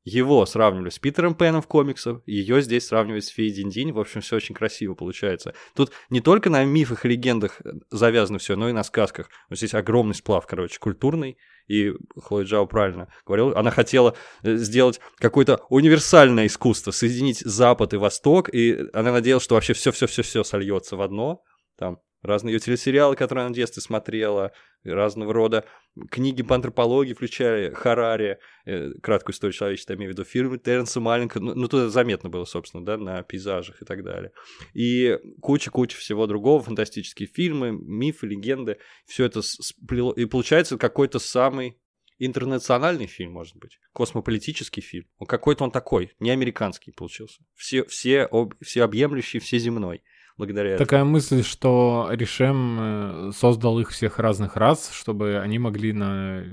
[0.09, 4.21] его сравнивали с Питером Пеном в комиксах, ее здесь сравнивают с Феей Динь В общем,
[4.21, 5.53] все очень красиво получается.
[5.75, 9.29] Тут не только на мифах и легендах завязано все, но и на сказках.
[9.49, 11.37] Вот здесь огромный сплав, короче, культурный.
[11.67, 17.97] И Хлоя Джао правильно говорил, она хотела э, сделать какое-то универсальное искусство, соединить Запад и
[17.97, 21.41] Восток, и она надеялась, что вообще все-все-все-все сольется в одно.
[21.77, 24.51] Там разные ее телесериалы, которые она в детстве смотрела,
[24.83, 25.65] разного рода
[26.11, 30.99] книги по антропологии, включая Харари, э, краткую историю человечества, я имею в виду, фильмы Терренса
[30.99, 34.31] Маллинка, ну, ну, тут это заметно было, собственно, да, на пейзажах и так далее.
[34.73, 41.77] И куча-куча всего другого, фантастические фильмы, мифы, легенды, все это сплело, и получается какой-то самый
[42.19, 45.07] интернациональный фильм, может быть, космополитический фильм.
[45.27, 47.43] Какой-то он такой, не американский получился.
[47.55, 50.01] Все, все, об, всеобъемлющий, всеземной
[50.37, 50.85] благодаря этому.
[50.85, 56.43] Такая мысль, что Ришем э, создал их всех разных рас, чтобы они могли на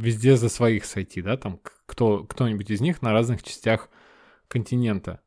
[0.00, 3.88] везде за своих сойти, да, там кто кто-нибудь из них на разных частях
[4.48, 5.20] континента.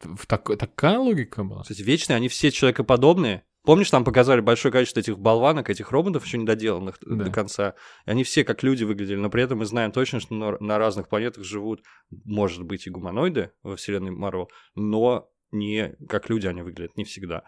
[0.00, 1.62] В так- такая логика была.
[1.62, 3.44] Кстати, вечные, они все человекоподобные.
[3.64, 7.24] Помнишь, там показали большое количество этих болванок, этих роботов еще недоделанных Да.
[7.24, 7.74] до конца.
[8.06, 10.78] И они все как люди выглядели, но при этом мы знаем точно, что на, на
[10.78, 11.82] разных планетах живут,
[12.24, 17.44] может быть, и гуманоиды во вселенной Марвел, но не как люди они выглядят, не всегда.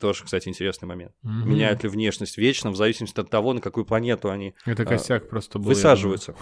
[0.00, 1.12] Тоже, кстати, интересный момент.
[1.22, 1.50] Мгм.
[1.50, 5.28] Меняют ли внешность вечно в зависимости от того, на какую планету они Это а, косяк
[5.28, 5.66] просто был.
[5.66, 6.36] высаживаются.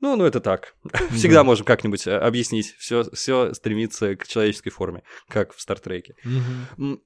[0.00, 0.76] Ну, ну это так.
[1.10, 1.44] Всегда да.
[1.44, 2.74] можем как-нибудь э, объяснить.
[2.78, 6.14] Все, все стремится к человеческой форме, как в Стартреке.
[6.24, 7.00] Угу.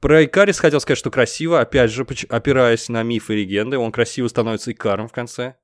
[0.00, 4.28] Про Икарис хотел сказать, что красиво, опять же, опираясь на мифы и легенды, он красиво
[4.28, 5.56] становится Икаром в конце.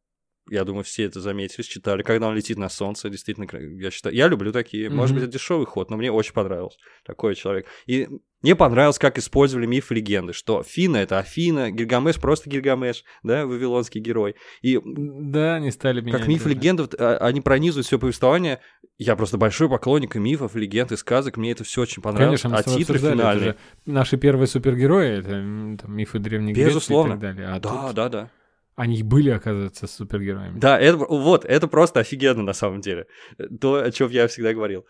[0.48, 2.02] Я думаю, все это заметили, читали.
[2.02, 3.46] Когда он летит на солнце, действительно,
[3.78, 4.88] я считаю, я люблю такие.
[4.88, 4.94] Mm-hmm.
[4.94, 7.66] Может быть, это дешевый ход, но мне очень понравился такой человек.
[7.86, 8.08] И
[8.42, 13.46] мне понравилось, как использовали миф и легенды, что Фина это Афина, Гильгамеш просто Гильгамеш, да,
[13.46, 14.34] вавилонский герой.
[14.62, 16.20] И да, они стали менять.
[16.20, 18.60] Как миф и легенды, а, они пронизывают все повествование.
[18.96, 22.40] Я просто большой поклонник и мифов, легенд, и сказок, мне это все очень понравилось.
[22.40, 23.56] Конечно, а титры финальные.
[23.84, 27.10] Наши первые супергерои, это там, мифы древних Безусловно.
[27.10, 27.48] и так далее.
[27.48, 27.94] А да, тут...
[27.94, 28.30] да, да.
[28.80, 30.58] Они были, оказывается, супергероями.
[30.58, 33.08] Да, это, вот, это просто офигенно на самом деле.
[33.60, 34.86] То, о чем я всегда говорил.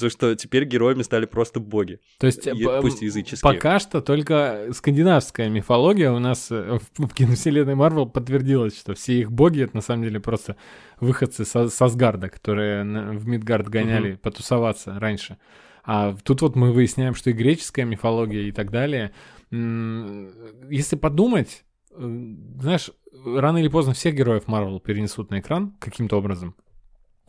[0.00, 2.00] То, что теперь героями стали просто боги.
[2.18, 2.48] То есть,
[2.80, 3.38] пусть языческие.
[3.40, 9.20] Пока что только скандинавская мифология у нас э, в, в киновселенной Марвел подтвердилась, что все
[9.20, 10.56] их боги это на самом деле просто
[10.98, 14.18] выходцы со, со Сгарда, которые в Мидгард гоняли угу.
[14.22, 15.38] потусоваться раньше.
[15.84, 19.12] А тут вот мы выясняем, что и греческая мифология и так далее.
[19.52, 21.64] Если подумать,
[21.96, 22.90] знаешь,
[23.24, 26.54] рано или поздно всех героев Марвел перенесут на экран каким-то образом.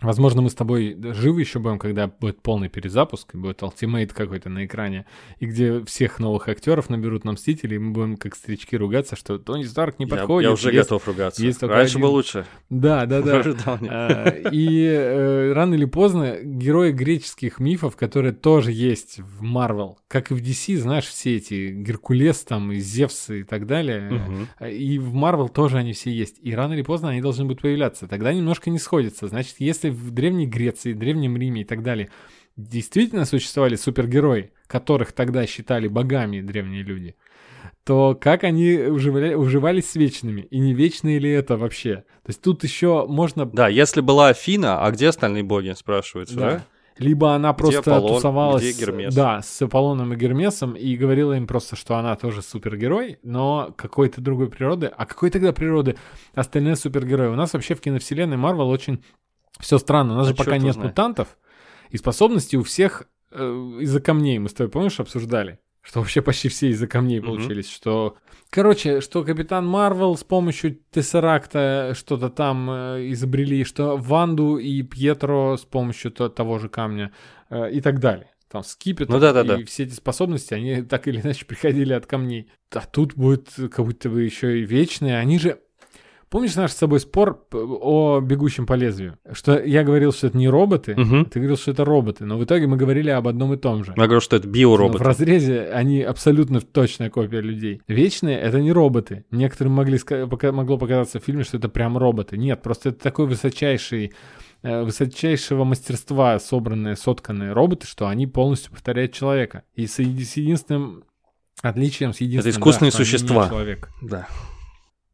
[0.02, 4.50] Возможно, мы с тобой живы еще будем, когда будет полный перезапуск, и будет ультимейт какой-то
[4.50, 5.06] на экране,
[5.40, 9.40] и где всех новых актеров наберут на Мстители, и мы будем как старички ругаться, что
[9.40, 10.44] Тони Старк не подходит.
[10.44, 11.42] Я, я уже есть, готов ругаться.
[11.42, 12.02] Есть Раньше один...
[12.02, 12.46] было лучше.
[12.70, 13.44] Да, да, да.
[13.88, 20.32] А, и э, рано или поздно герои греческих мифов, которые тоже есть в Марвел, как
[20.32, 25.14] и в DC, знаешь, все эти Геркулес там, и Зевс и так далее, и в
[25.14, 26.38] Марвел тоже они все есть.
[26.42, 28.08] И рано или поздно они должны будут появляться.
[28.08, 29.28] Тогда немножко не сходится.
[29.28, 32.10] Значит, если если в Древней Греции, Древнем Риме и так далее
[32.56, 37.16] действительно существовали супергерои, которых тогда считали богами древние люди,
[37.84, 40.42] то как они уживали, уживались с вечными?
[40.42, 42.06] И не вечные ли это вообще?
[42.24, 43.46] То есть тут еще можно...
[43.46, 46.52] Да, если была Афина, а где остальные боги, спрашивается, да?
[46.52, 46.66] да?
[46.98, 49.14] Либо она просто где Аполлон, тусовалась где Гермес?
[49.14, 54.22] Да, с Аполлоном и Гермесом и говорила им просто, что она тоже супергерой, но какой-то
[54.22, 54.88] другой природы.
[54.88, 55.98] А какой тогда природы
[56.34, 57.28] остальные супергерои?
[57.28, 59.04] У нас вообще в киновселенной Марвел очень
[59.60, 60.92] все странно, у нас а же пока нет знает.
[60.92, 61.38] мутантов,
[61.90, 63.44] и способности у всех э,
[63.82, 64.40] из-за камней.
[64.40, 65.60] Мы с тобой, помнишь, обсуждали?
[65.82, 67.26] Что вообще почти все из-за камней mm-hmm.
[67.26, 67.70] получились.
[67.70, 68.18] Что,
[68.50, 75.58] короче, что Капитан Марвел с помощью Тессеракта что-то там э, изобрели, что Ванду и Пьетро
[75.58, 77.12] с помощью то, того же камня
[77.50, 78.32] э, и так далее.
[78.50, 79.66] Там скипет ну, да, да, и да.
[79.66, 82.50] все эти способности, они так или иначе приходили от камней.
[82.72, 85.20] А тут будет как будто бы еще и вечные.
[85.20, 85.60] Они же
[86.36, 89.18] Помнишь наш с собой спор о бегущем по лезвию?
[89.32, 91.24] Что я говорил, что это не роботы, угу.
[91.24, 93.94] ты говорил, что это роботы, но в итоге мы говорили об одном и том же.
[93.96, 94.98] Я говорю, что это биороботы.
[94.98, 97.82] Но в разрезе они абсолютно точная копия людей.
[97.88, 99.24] Вечные— это не роботы.
[99.32, 99.98] Некоторым могли,
[100.52, 102.36] могло показаться в фильме, что это прям роботы.
[102.36, 104.12] Нет, просто это такой высочайший
[104.62, 109.64] э, высочайшего мастерства собранные, сотканные роботы, что они полностью повторяют человека.
[109.74, 110.00] И с, с
[110.36, 111.06] единственным
[111.62, 112.50] отличием, с единственным...
[112.50, 113.48] Это искусственные да, существа.
[113.48, 113.90] Человек.
[114.02, 114.28] Да.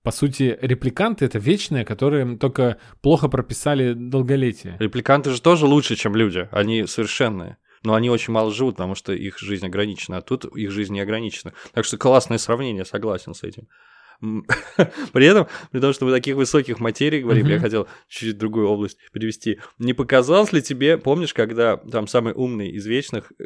[0.04, 4.76] По сути, репликанты— это вечные, которые только плохо прописали долголетие.
[4.80, 6.48] Репликанты же тоже лучше, чем люди.
[6.52, 7.58] Они совершенные.
[7.84, 11.02] Но они очень мало живут, потому что их жизнь ограничена, а тут их жизнь не
[11.02, 11.54] ограничена.
[11.74, 13.68] Так что классное сравнение, согласен с этим.
[15.14, 19.00] При этом, при том, что мы таких высоких материй говорим, я хотел чуть-чуть другую область
[19.12, 19.60] перевести.
[19.80, 23.46] Не показалось ли тебе, помнишь, когда там самый умный из вечных э,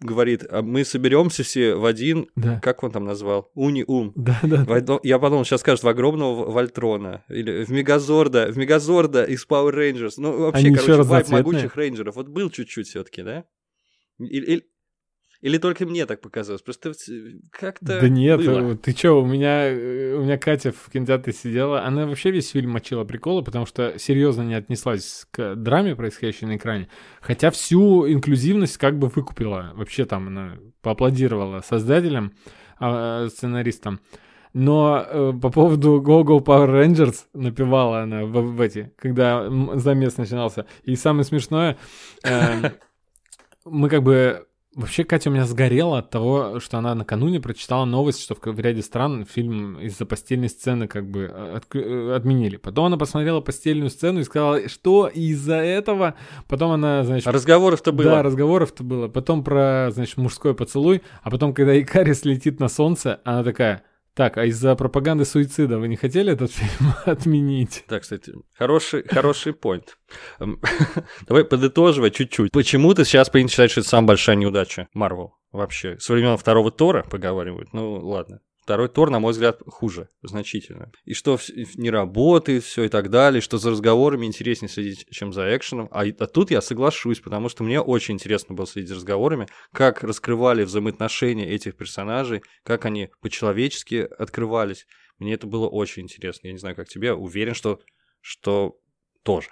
[0.00, 2.28] говорит, а мы соберемся все в один,
[2.60, 3.50] как он там назвал?
[3.54, 4.12] Уни-ум.
[4.16, 4.98] Да, да.
[5.02, 10.14] Я подумал, сейчас скажет в огромного Вольтрона или в Мегазорда, в Мегазорда из Power Rangers.
[10.16, 12.16] Ну, вообще, короче, вайп могучих рейнджеров.
[12.16, 13.44] Вот был чуть-чуть все-таки, да?
[14.18, 14.64] Или, или
[15.58, 16.62] только мне так показалось?
[16.62, 16.92] Просто
[17.50, 18.76] как-то Да нет, было.
[18.76, 22.70] ты чё, у меня, э, у меня Катя в кинотеатре сидела, она вообще весь фильм
[22.70, 26.88] мочила приколы, потому что серьезно не отнеслась к драме, происходящей на экране.
[27.20, 29.72] Хотя всю инклюзивность как бы выкупила.
[29.74, 32.34] Вообще там она поаплодировала создателям,
[32.78, 34.00] а, сценаристам.
[34.52, 40.18] Но э, по поводу Go Go Power Rangers напевала она в, в эти, когда замес
[40.18, 40.66] начинался.
[40.84, 41.78] И самое смешное,
[42.22, 42.70] э,
[43.64, 48.22] мы как бы Вообще, Катя у меня сгорела от того, что она накануне прочитала новость,
[48.22, 52.56] что в ряде стран фильм из-за постельной сцены как бы э, от, э, отменили.
[52.56, 56.14] Потом она посмотрела постельную сцену и сказала, что из-за этого...
[56.48, 57.26] Потом она, значит...
[57.26, 58.10] Разговоров-то было.
[58.12, 59.08] Да, разговоров-то было.
[59.08, 61.02] Потом про, значит, мужской поцелуй.
[61.22, 63.82] А потом, когда Икарис летит на солнце, она такая...
[64.14, 67.84] Так, а из-за пропаганды суицида вы не хотели этот фильм отменить?
[67.88, 69.84] Так, кстати, хороший, хороший point.
[70.38, 70.60] Эм,
[71.26, 72.52] давай подытоживать чуть-чуть.
[72.52, 75.98] Почему ты сейчас принято считать, что это самая большая неудача Марвел вообще?
[75.98, 77.72] С времен второго Тора поговаривают?
[77.72, 78.40] Ну, ладно.
[78.62, 80.92] Второй Тор, на мой взгляд, хуже значительно.
[81.04, 81.36] И что
[81.74, 85.88] не работает все и так далее, что за разговорами интереснее следить, чем за экшеном.
[85.90, 90.04] А, а тут я соглашусь, потому что мне очень интересно было следить за разговорами, как
[90.04, 94.86] раскрывали взаимоотношения этих персонажей, как они по-человечески открывались.
[95.18, 96.46] Мне это было очень интересно.
[96.46, 97.80] Я не знаю, как тебе, уверен, что,
[98.20, 98.78] что
[99.24, 99.48] тоже.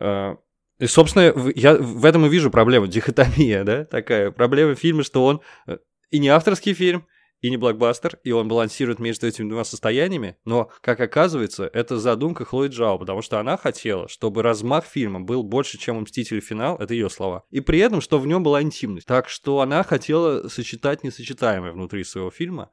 [0.00, 0.36] А,
[0.78, 5.40] и, собственно, я в этом и вижу проблему, дихотомия, да, такая проблема фильма, что он
[5.66, 5.78] э,
[6.10, 7.06] и не авторский фильм,
[7.40, 12.44] и не блокбастер, и он балансирует между этими двумя состояниями, но, как оказывается, это задумка
[12.44, 16.40] Хлои Джао, потому что она хотела, чтобы размах фильма был больше, чем у «Мстителей.
[16.40, 19.06] Финал», это ее слова, и при этом, что в нем была интимность.
[19.06, 22.70] Так что она хотела сочетать несочетаемое внутри своего фильма,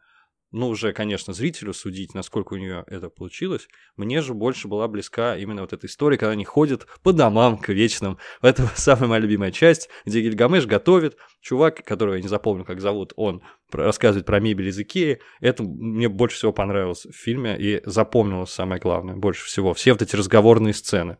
[0.55, 3.67] ну, уже, конечно, зрителю судить, насколько у нее это получилось.
[3.97, 7.67] Мне же больше была близка именно вот эта история, когда они ходят по домам к
[7.67, 8.17] вечным.
[8.41, 11.17] Это самая моя любимая часть, где Гильгамеш готовит.
[11.41, 15.19] Чувак, которого я не запомню, как зовут, он рассказывает про мебель из Икеи.
[15.41, 19.73] Это мне больше всего понравилось в фильме и запомнилось самое главное, больше всего.
[19.73, 21.17] Все вот эти разговорные сцены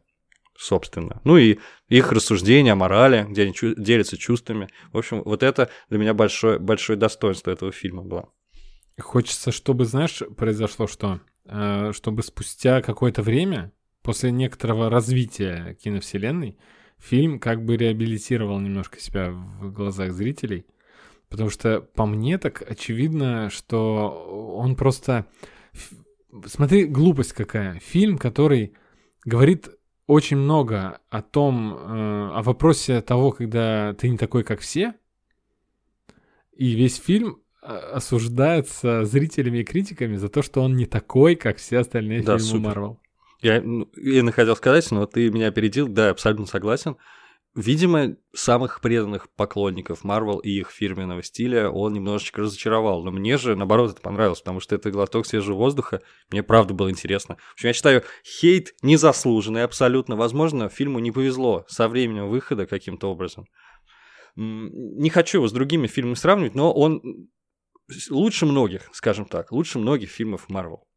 [0.58, 1.20] собственно.
[1.26, 1.58] Ну и
[1.90, 4.70] их рассуждения о морали, где они чу- делятся чувствами.
[4.94, 8.30] В общем, вот это для меня большое, большое достоинство этого фильма было.
[9.00, 11.20] Хочется, чтобы, знаешь, произошло что?
[11.46, 13.72] Э, чтобы спустя какое-то время,
[14.02, 16.58] после некоторого развития киновселенной,
[16.98, 20.66] фильм как бы реабилитировал немножко себя в глазах зрителей.
[21.30, 25.26] Потому что по мне так очевидно, что он просто...
[26.46, 27.80] Смотри, глупость какая.
[27.80, 28.74] Фильм, который
[29.26, 29.70] говорит
[30.08, 34.96] очень много о том, э, о вопросе того, когда ты не такой, как все.
[36.54, 41.80] И весь фильм осуждается зрителями и критиками за то, что он не такой, как все
[41.80, 43.00] остальные да, фильмы Марвел.
[43.42, 46.98] Я, ну, я хотел сказать, но ты меня опередил, да, абсолютно согласен.
[47.56, 53.04] Видимо, самых преданных поклонников Марвел и их фирменного стиля он немножечко разочаровал.
[53.04, 56.02] Но мне же, наоборот, это понравилось, потому что это глоток свежего воздуха.
[56.32, 57.38] Мне правда было интересно.
[57.52, 60.18] В общем, я считаю, хейт незаслуженный абсолютно.
[60.18, 63.48] Возможно, фильму не повезло со временем выхода каким-то образом.
[64.36, 67.30] Не хочу его с другими фильмами сравнивать, но он
[68.10, 70.88] лучше многих, скажем так, лучше многих фильмов Марвел.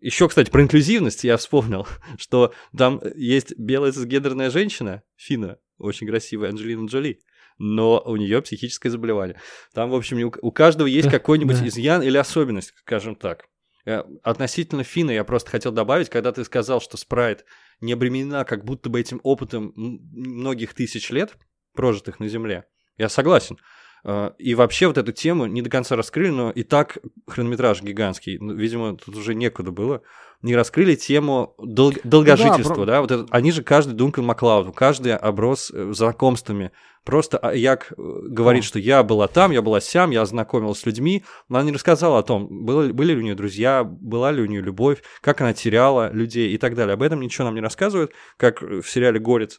[0.00, 1.86] Еще, кстати, про инклюзивность я вспомнил,
[2.18, 7.20] что там есть белая цисгендерная женщина, Фина, очень красивая, Анджелина Джоли,
[7.58, 9.40] но у нее психическое заболевание.
[9.74, 13.46] Там, в общем, у каждого есть какой-нибудь изъян или особенность, скажем так.
[13.84, 17.44] Э, относительно Фина я просто хотел добавить, когда ты сказал, что Спрайт
[17.80, 21.36] не обременена как будто бы этим опытом многих тысяч лет,
[21.74, 22.66] прожитых на Земле.
[22.96, 23.58] Я согласен.
[24.04, 28.38] А, и вообще вот эту тему не до конца раскрыли, но и так хронометраж гигантский.
[28.38, 30.02] Ну, видимо, тут уже некуда было.
[30.42, 32.86] Не раскрыли тему дол- долгожительства, да, про...
[32.86, 33.00] да?
[33.00, 36.70] Вот это, они же каждый Дункан Маклауд, каждый оброс э, знакомствами.
[37.04, 40.86] Просто а, Як э, говорит, что я была там, я была сям, я знакомилась с
[40.86, 44.40] людьми, но она не рассказала о том, было, были ли у нее друзья, была ли
[44.40, 46.94] у нее любовь, как она теряла людей и так далее.
[46.94, 49.58] Об этом ничего нам не рассказывают, как в сериале «Горец».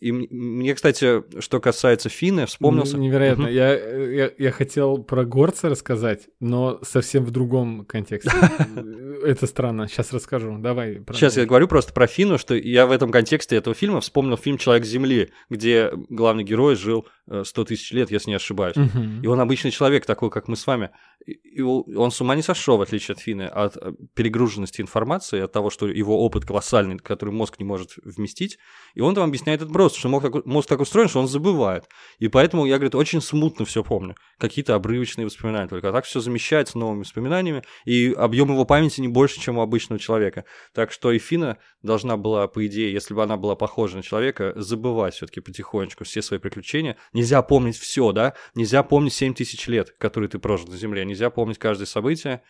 [0.00, 2.98] И мне, кстати, что касается Фины, вспомнился...
[2.98, 3.46] Невероятно.
[3.46, 8.30] Я, я, я хотел про горца рассказать, но совсем в другом контексте.
[9.24, 9.88] Это странно.
[9.88, 10.58] Сейчас расскажу.
[10.58, 11.02] Давай.
[11.12, 14.58] Сейчас я говорю просто про Фину, что я в этом контексте этого фильма вспомнил фильм
[14.58, 17.06] «Человек Земли», где главный герой жил
[17.42, 18.76] 100 э, тысяч лет, если не ошибаюсь.
[19.22, 20.90] И он обычный человек, такой, как мы с вами.
[21.26, 25.52] И он с ума не сошел, в отличие от Фины, от э, перегруженности информации, от
[25.52, 28.58] того, что его опыт колоссальный, который мозг не может вместить.
[28.94, 31.84] И он там объясняет это просто, что мозг так, мозг так устроен, что он забывает.
[32.18, 34.16] И поэтому я, говорит, очень смутно все помню.
[34.38, 35.88] Какие-то обрывочные воспоминания только.
[35.88, 39.98] А так все замещается новыми воспоминаниями, и объем его памяти не больше, чем у обычного
[39.98, 40.44] человека.
[40.74, 44.52] Так что и Фина должна была, по идее, если бы она была похожа на человека,
[44.56, 46.96] забывать все-таки потихонечку все свои приключения.
[47.12, 48.34] Нельзя помнить все, да?
[48.54, 51.04] Нельзя помнить 7 тысяч лет, которые ты прожил на Земле.
[51.14, 52.42] Нельзя помнить каждое событие.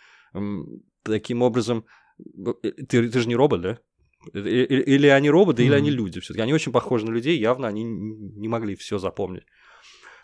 [1.03, 1.85] Таким образом,
[2.19, 3.79] э, ты, ты же не робот, да?
[4.33, 5.67] Или, или они роботы, mm-hmm.
[5.67, 6.21] или они люди.
[6.21, 9.45] Все-таки они очень похожи на людей, явно они не могли все запомнить.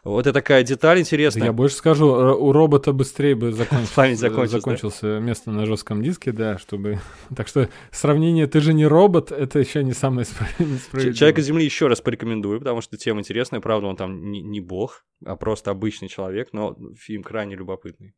[0.02, 1.44] Вот это такая деталь интересная.
[1.44, 5.20] Я больше скажу, у робота быстрее бы закончился, Память закончился, закончился да?
[5.20, 7.00] место на жестком диске, да, чтобы...
[7.36, 10.24] Так что сравнение «ты же не робот»— это еще не самое
[10.80, 11.12] справедливое.
[11.12, 15.04] «Человека Земли» еще раз порекомендую, потому что тема интересная, правда, он там не, не бог,
[15.26, 18.14] а просто обычный человек, но фильм крайне любопытный.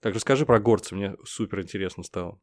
[0.00, 2.38] Так расскажи про горца, мне супер интересно стало.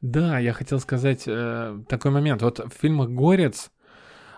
[0.00, 2.40] Да, я хотел сказать э, такой момент.
[2.40, 3.70] Вот в фильмах «Горец»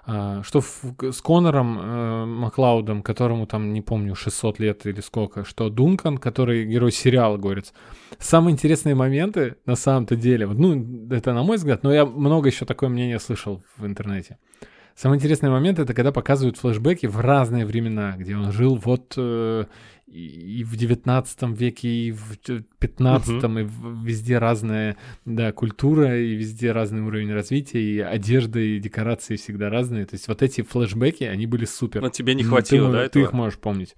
[0.06, 5.44] э, что в, с Конором э, Маклаудом, которому там, не помню, 600 лет или сколько,
[5.44, 7.72] что Дункан, который герой сериала «Горец».
[8.18, 12.64] Самые интересные моменты, на самом-то деле, ну, это на мой взгляд, но я много еще
[12.64, 14.38] такое мнение слышал в интернете.
[14.94, 19.64] Самый интересный момент это когда показывают флешбеки в разные времена, где он жил вот э,
[20.12, 22.36] и в 19 веке, и в
[22.78, 23.58] 15, угу.
[23.58, 23.68] и
[24.04, 30.04] везде разная да, культура, и везде разный уровень развития, и одежда, и декорации всегда разные.
[30.04, 32.02] То есть вот эти флешбеки, они были супер.
[32.02, 33.22] Но тебе не хватило, ты, да, Ты этого?
[33.22, 33.96] их можешь помнить.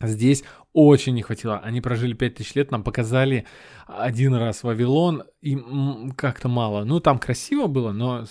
[0.00, 1.58] Здесь очень не хватило.
[1.58, 3.46] Они прожили 5000 лет, нам показали
[3.86, 5.58] один раз Вавилон, и
[6.16, 6.84] как-то мало.
[6.84, 8.24] Ну, там красиво было, но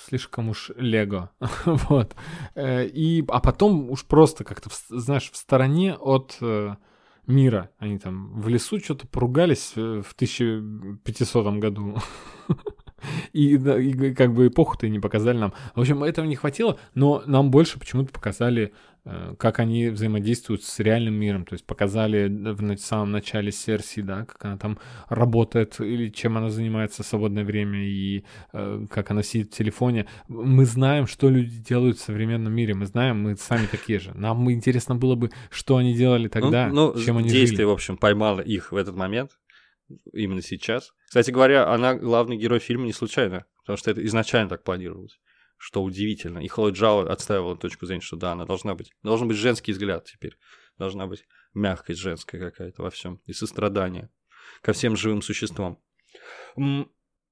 [0.00, 1.30] слишком уж лего.
[1.64, 2.14] вот.
[2.54, 6.76] Э, и, а потом уж просто как-то, знаешь, в стороне от э,
[7.26, 7.70] мира.
[7.78, 11.96] Они там в лесу что-то поругались э, в 1500 году.
[13.32, 15.54] И, и как бы эпоху-то не показали нам.
[15.74, 18.74] В общем, этого не хватило, но нам больше почему-то показали,
[19.38, 21.44] как они взаимодействуют с реальным миром.
[21.44, 24.78] То есть показали в самом начале серии, да, как она там
[25.08, 30.06] работает, или чем она занимается в свободное время, и э, как она сидит в телефоне.
[30.28, 32.74] Мы знаем, что люди делают в современном мире.
[32.74, 34.12] Мы знаем, мы сами такие же.
[34.14, 37.66] Нам интересно было бы, что они делали ну, тогда, ну, ну, чем они действие, жили.
[37.66, 39.32] в общем, поймало их в этот момент
[40.12, 40.92] именно сейчас.
[41.06, 45.18] Кстати говоря, она главный герой фильма не случайно, потому что это изначально так планировалось.
[45.62, 46.38] Что удивительно.
[46.38, 48.92] И Хлоя Джао отстаивала точку зрения, что да, она должна быть.
[49.02, 50.38] Должен быть женский взгляд теперь.
[50.78, 53.20] Должна быть мягкость женская какая-то во всем.
[53.26, 54.08] И сострадание
[54.62, 55.78] ко всем живым существам.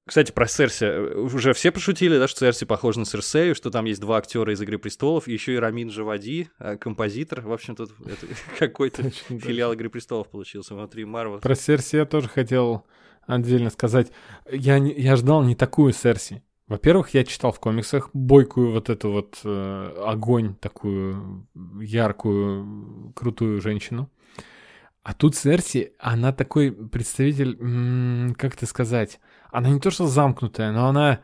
[0.05, 0.85] Кстати, про Серси.
[1.15, 4.61] Уже все пошутили, да, что Серси похожа на Серсею, что там есть два актера из
[4.61, 7.41] «Игры престолов», и еще и Рамин Джавади, э, композитор.
[7.41, 7.91] В общем, тут
[8.59, 11.39] какой-то филиал «Игры престолов» получился внутри Марвел.
[11.39, 12.85] Про Серси я тоже хотел
[13.25, 14.11] отдельно сказать.
[14.51, 16.43] Я, не, я ждал не такую Серси.
[16.69, 21.47] Во-первых, я читал в комиксах бойкую вот эту вот э, огонь, такую
[21.81, 24.09] яркую, крутую женщину.
[25.01, 27.55] А тут Серси, она такой представитель,
[28.35, 29.19] как это сказать,
[29.51, 31.21] она не то что замкнутая, но она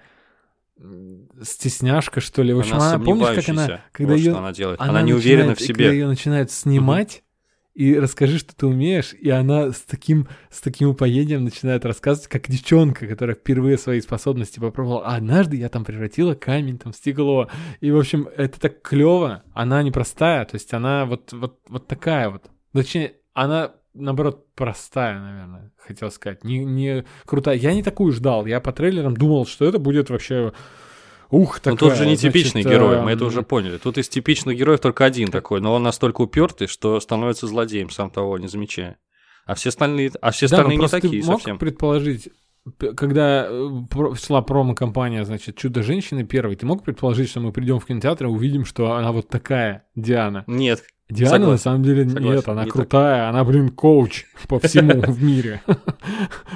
[1.43, 2.51] стесняшка, что ли.
[2.51, 4.81] В общем, она, она помнишь, как она, когда вот ее, она делает.
[4.81, 5.75] Она, она не уверена в себе.
[5.75, 7.23] Когда ее начинают снимать.
[7.75, 12.47] И расскажи, что ты умеешь, и она с таким, с таким упоением начинает рассказывать, как
[12.49, 15.05] девчонка, которая впервые свои способности попробовала.
[15.05, 17.49] А однажды я там превратила камень, там, в стекло.
[17.81, 19.43] И, в общем, это так клево.
[19.53, 22.49] Она непростая, то есть она вот, вот, вот такая вот.
[22.71, 26.43] Точнее, она наоборот, простая, наверное, хотел сказать.
[26.43, 27.57] Не, не крутая.
[27.57, 28.45] Я не такую ждал.
[28.45, 30.53] Я по трейлерам думал, что это будет вообще...
[31.29, 33.77] Ух, такая, Ну тут же не типичный значит, герой, мы это уже поняли.
[33.77, 38.09] Тут из типичных героев только один такой, но он настолько упертый, что становится злодеем, сам
[38.09, 38.97] того не замечая.
[39.45, 41.59] А все остальные, а все да, остальные не такие мог совсем.
[41.59, 42.29] предположить,
[42.95, 48.25] когда э, шла промо-компания, значит, «Чудо-женщины» первой, ты мог предположить, что мы придем в кинотеатр
[48.25, 50.43] и увидим, что она вот такая, Диана?
[50.47, 51.51] Нет, Диана Согласен.
[51.51, 52.35] на самом деле Согласен.
[52.35, 53.29] нет, она не крутая, так.
[53.29, 55.61] она, блин, коуч по всему в мире.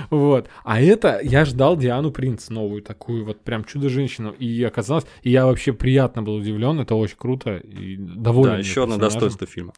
[0.10, 0.50] Вот.
[0.64, 4.32] А это я ждал Диану Принц новую, такую вот прям чудо-женщину.
[4.32, 8.54] И оказалось, и я вообще приятно был удивлен, это очень круто и доволен.
[8.54, 9.74] Да, еще одно достоинство фильма.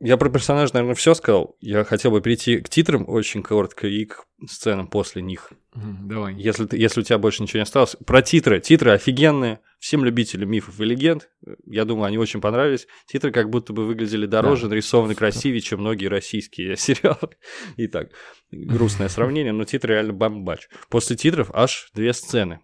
[0.00, 1.56] Я про персонажа, наверное, все сказал.
[1.60, 5.52] Я хотел бы перейти к титрам очень коротко и к сценам после них.
[5.74, 6.34] Давай.
[6.34, 7.96] Если, ты, если у тебя больше ничего не осталось.
[8.04, 8.60] Про титры.
[8.60, 9.60] Титры офигенные.
[9.78, 11.30] Всем любителям мифов и легенд.
[11.64, 12.88] Я думаю, они очень понравились.
[13.06, 14.70] Титры как будто бы выглядели дороже, да.
[14.70, 17.36] нарисованы красивее, чем многие российские сериалы.
[17.76, 18.10] Итак,
[18.50, 20.68] грустное сравнение, но титры реально бомбач.
[20.88, 22.60] После титров аж две сцены.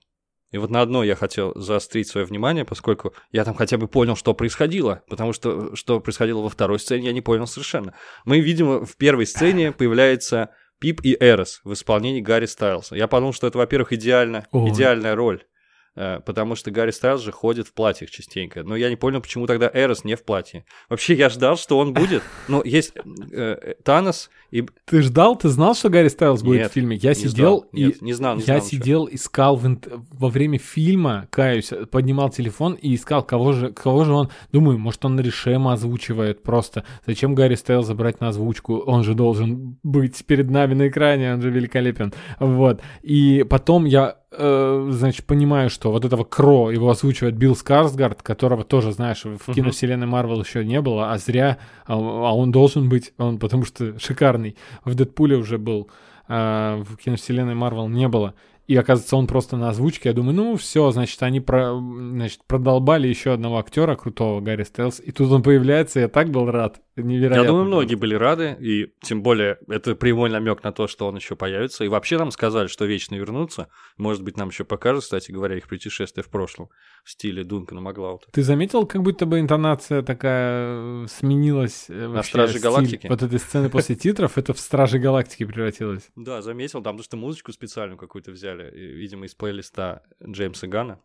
[0.54, 4.14] И вот на одно я хотел заострить свое внимание, поскольку я там хотя бы понял,
[4.14, 7.92] что происходило, потому что что происходило во второй сцене, я не понял совершенно.
[8.24, 12.94] Мы видим, в первой сцене появляется Пип и Эрос в исполнении Гарри Стайлса.
[12.94, 15.42] Я подумал, что это, во-первых, идеально, идеальная роль
[15.94, 18.62] потому что Гарри Стайлз же ходит в платьях частенько.
[18.62, 20.64] Но я не понял, почему тогда Эрос не в платье.
[20.88, 22.22] Вообще, я ждал, что он будет.
[22.48, 22.94] Но есть
[23.32, 24.64] э, Танос и...
[24.84, 25.36] Ты ждал?
[25.36, 26.96] Ты знал, что Гарри Стайлз будет Нет, в фильме?
[26.96, 27.58] Я сидел ждал.
[27.72, 27.84] и...
[27.86, 29.16] Нет, не знал, не Я знал сидел, ничего.
[29.16, 34.30] искал в во время фильма, каюсь, поднимал телефон и искал, кого же, кого же он...
[34.52, 36.84] Думаю, может, он Решема озвучивает просто.
[37.06, 38.78] Зачем Гарри Стайлз забрать на озвучку?
[38.78, 42.12] Он же должен быть перед нами на экране, он же великолепен.
[42.38, 42.80] Вот.
[43.02, 48.64] И потом я э, значит, понимаю, что вот этого Кро его озвучивает Билл Скарсгард, которого
[48.64, 49.54] тоже, знаешь, в uh-huh.
[49.54, 53.98] киновселенной Марвел еще не было, а зря, а, а он должен быть, он потому что
[53.98, 54.56] шикарный.
[54.84, 55.88] В Дэдпуле уже был,
[56.28, 58.34] а в киновселенной Марвел не было.
[58.66, 60.08] И оказывается, он просто на озвучке.
[60.08, 65.00] Я думаю, ну все, значит, они про, значит, продолбали еще одного актера крутого, Гарри Стелс.
[65.00, 66.80] И тут он появляется, я так был рад.
[66.96, 67.42] Невероятно.
[67.42, 71.16] Я думаю, многие были рады, и тем более это прямой намек на то, что он
[71.16, 71.84] еще появится.
[71.84, 73.68] И вообще нам сказали, что вечно вернутся.
[73.98, 76.68] Может быть, нам еще покажут, кстати говоря, их путешествие в прошлом
[77.02, 78.28] в стиле Дункана Маглаута.
[78.30, 81.86] Ты заметил, как будто бы интонация такая э, сменилась?
[81.88, 83.08] Э, на Страже Галактики?
[83.08, 86.08] Вот этой сцены после титров, это в Страже Галактики превратилось.
[86.14, 90.98] Да, заметил, там потому что музычку специальную какую-то взяли вначале, видимо, из плейлиста Джеймса Гана.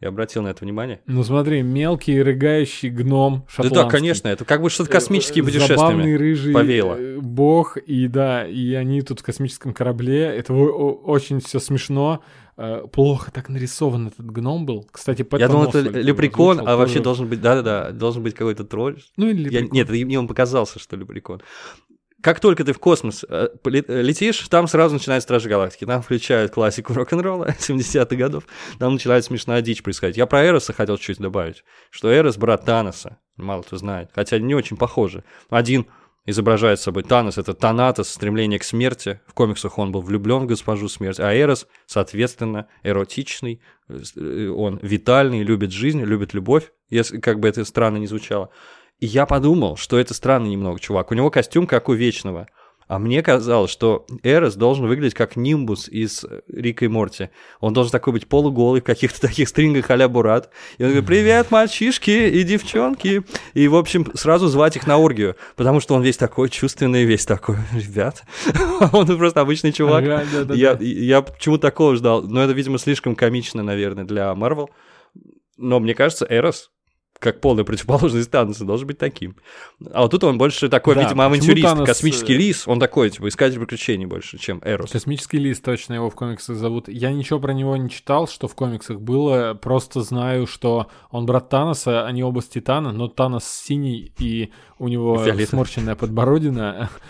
[0.00, 1.00] Я обратил на это внимание.
[1.06, 3.74] Ну смотри, мелкий рыгающий гном шотландский.
[3.76, 5.76] Да, да, конечно, это как бы что-то космические путешествия.
[5.76, 6.96] Забавный рыжий повеяло.
[6.98, 10.24] э, бог, и да, и они тут в космическом корабле.
[10.24, 12.22] Это очень все смешно.
[12.58, 14.86] Э, Плохо так нарисован этот гном был.
[14.92, 18.64] Кстати, Пэт Я думал, это лепрекон, озвучил а вообще должен быть, да-да-да, должен быть какой-то
[18.64, 19.02] тролль.
[19.16, 21.40] Ну или Я- нет, мне он показался, что лепрекон.
[22.22, 25.84] Как только ты в космос э, э, летишь, там сразу начинает Стражи Галактики.
[25.84, 28.44] Там включают классику рок-н-ролла 70-х годов.
[28.78, 30.16] Там начинает смешная дичь происходить.
[30.16, 33.18] Я про Эроса хотел чуть добавить, что Эрос брат Таноса.
[33.36, 34.10] Мало кто знает.
[34.14, 35.24] Хотя не очень похожи.
[35.50, 35.86] Один
[36.24, 39.20] изображает собой Танос, это Танатос, стремление к смерти.
[39.26, 45.42] В комиксах он был влюблен в госпожу смерть, а Эрос, соответственно, эротичный, э, он витальный,
[45.42, 48.50] любит жизнь, любит любовь, если как бы это странно не звучало.
[49.02, 51.10] И я подумал, что это странно немного, чувак.
[51.10, 52.46] У него костюм как у Вечного.
[52.86, 57.30] А мне казалось, что Эрос должен выглядеть как Нимбус из э, Рика и Морти.
[57.58, 60.50] Он должен такой быть полуголый, в каких-то таких стрингах а-ля Бурат.
[60.78, 63.24] И он говорит, привет, мальчишки и девчонки.
[63.54, 67.26] И, в общем, сразу звать их на оргию, потому что он весь такой чувственный, весь
[67.26, 68.22] такой, ребят.
[68.92, 70.04] Он просто обычный чувак.
[70.04, 70.54] Ага, да-да-да.
[70.54, 72.22] Я, я почему такого ждал?
[72.22, 74.70] Но это, видимо, слишком комично, наверное, для Марвел.
[75.56, 76.70] Но мне кажется, Эрос,
[77.22, 79.36] как полная противоположность Таноса, должен быть таким.
[79.92, 82.66] А вот тут он больше такой, Да, видимо, авантюрист, Танос, космический э, лис.
[82.66, 84.90] Он такой, типа, искатель приключений больше, чем Эрос.
[84.90, 86.88] Космический лист, точно его в комиксах зовут.
[86.88, 89.54] Я ничего про него не читал, что в комиксах было.
[89.54, 94.88] Просто знаю, что он брат Таноса, они оба с Титана, но Танос синий, и у
[94.88, 95.46] него Фиолетовый.
[95.46, 96.90] сморщенная подбородина.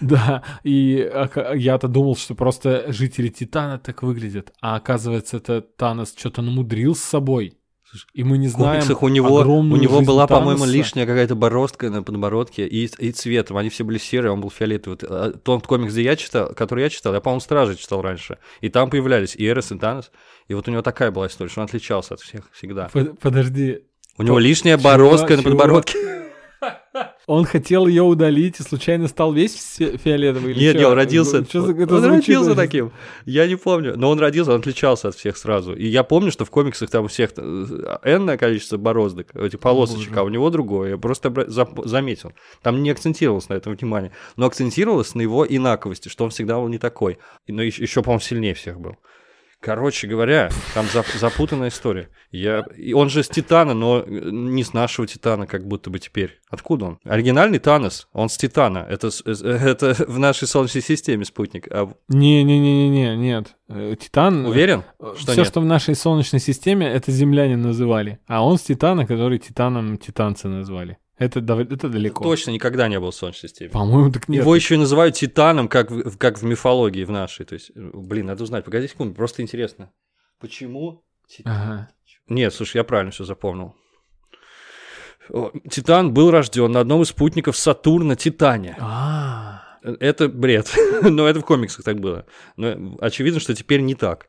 [0.00, 1.08] Да, и
[1.54, 4.52] я-то думал, что просто жители Титана так выглядят.
[4.60, 7.54] А оказывается, это Танос что-то намудрил с собой.
[8.14, 11.90] И мы не В знаем комиксах у него, у него была, по-моему, лишняя какая-то бороздка
[11.90, 13.56] на подбородке и, и цветом.
[13.56, 14.98] Они все были серые, он был фиолетовый.
[15.00, 18.38] Вот, а, Тот комикс, где я читал, который я читал, я, по-моему, Стражи читал раньше.
[18.60, 20.10] И там появлялись и Эрос, и Танос.
[20.48, 22.88] И вот у него такая была история, что он отличался от всех всегда.
[22.92, 23.80] Под- Подожди,
[24.18, 25.82] У него лишняя чего- бороздка на чего?
[27.26, 30.54] Он хотел ее удалить и случайно стал весь фи- фиолетовый?
[30.54, 31.44] Нет, нет, он родился.
[31.44, 32.92] Чё за- это он звучит родился таким.
[33.24, 33.94] Я не помню.
[33.96, 35.74] Но он родился, он отличался от всех сразу.
[35.74, 37.40] И я помню, что в комиксах там у всех э,
[38.04, 40.20] энное количество бороздок, этих полосочек, боже.
[40.20, 40.90] а у него другое.
[40.90, 42.32] Я просто обра- зап- заметил.
[42.62, 46.68] Там не акцентировалось на этом внимание, но акцентировалось на его инаковости, что он всегда был
[46.68, 47.18] не такой.
[47.48, 48.96] Но еще, по-моему, сильнее всех был.
[49.62, 52.08] Короче говоря, там зап- запутанная история.
[52.32, 52.64] Я...
[52.76, 56.40] и он же с Титана, но э, не с нашего Титана, как будто бы теперь.
[56.50, 56.98] Откуда он?
[57.04, 58.84] Оригинальный Танос, он с Титана.
[58.90, 61.68] Это, с- э, это в нашей Солнечной системе спутник.
[61.70, 63.54] А Не-не-не-не, нет.
[63.68, 64.46] Э, Титан...
[64.46, 65.46] уверен, что Все, нет?
[65.46, 68.18] что в нашей Солнечной системе, это земляне называли.
[68.26, 70.98] А он с Титана, который Титаном титанцы назвали.
[71.22, 72.24] Это, это далеко.
[72.24, 73.70] Точно никогда не был в Солнечной системе.
[73.70, 74.42] По-моему, так нет.
[74.42, 77.44] Его еще и называют Титаном, как в, как в мифологии в нашей.
[77.44, 78.64] То есть, э, блин, надо узнать.
[78.64, 79.92] Погоди секунду, просто интересно.
[80.40, 81.52] Почему Титан?
[81.52, 81.90] Ага.
[82.28, 83.74] Нет, слушай, я правильно все запомнил.
[85.70, 88.76] Титан был рожден на одном из спутников Сатурна Титане.
[88.80, 89.62] А,
[90.00, 90.74] Это бред.
[91.02, 92.26] Но это в комиксах так было.
[92.56, 94.26] Но очевидно, что теперь не так.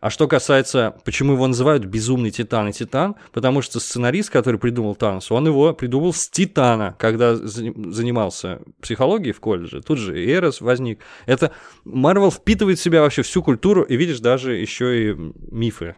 [0.00, 4.94] А что касается, почему его называют безумный Титан и Титан, потому что сценарист, который придумал
[4.94, 9.82] Танос, он его придумал с Титана, когда за- занимался психологией в колледже.
[9.82, 11.00] Тут же Эрос возник.
[11.26, 11.52] Это
[11.84, 15.16] Марвел впитывает в себя вообще всю культуру, и видишь, даже еще и
[15.50, 15.96] мифы.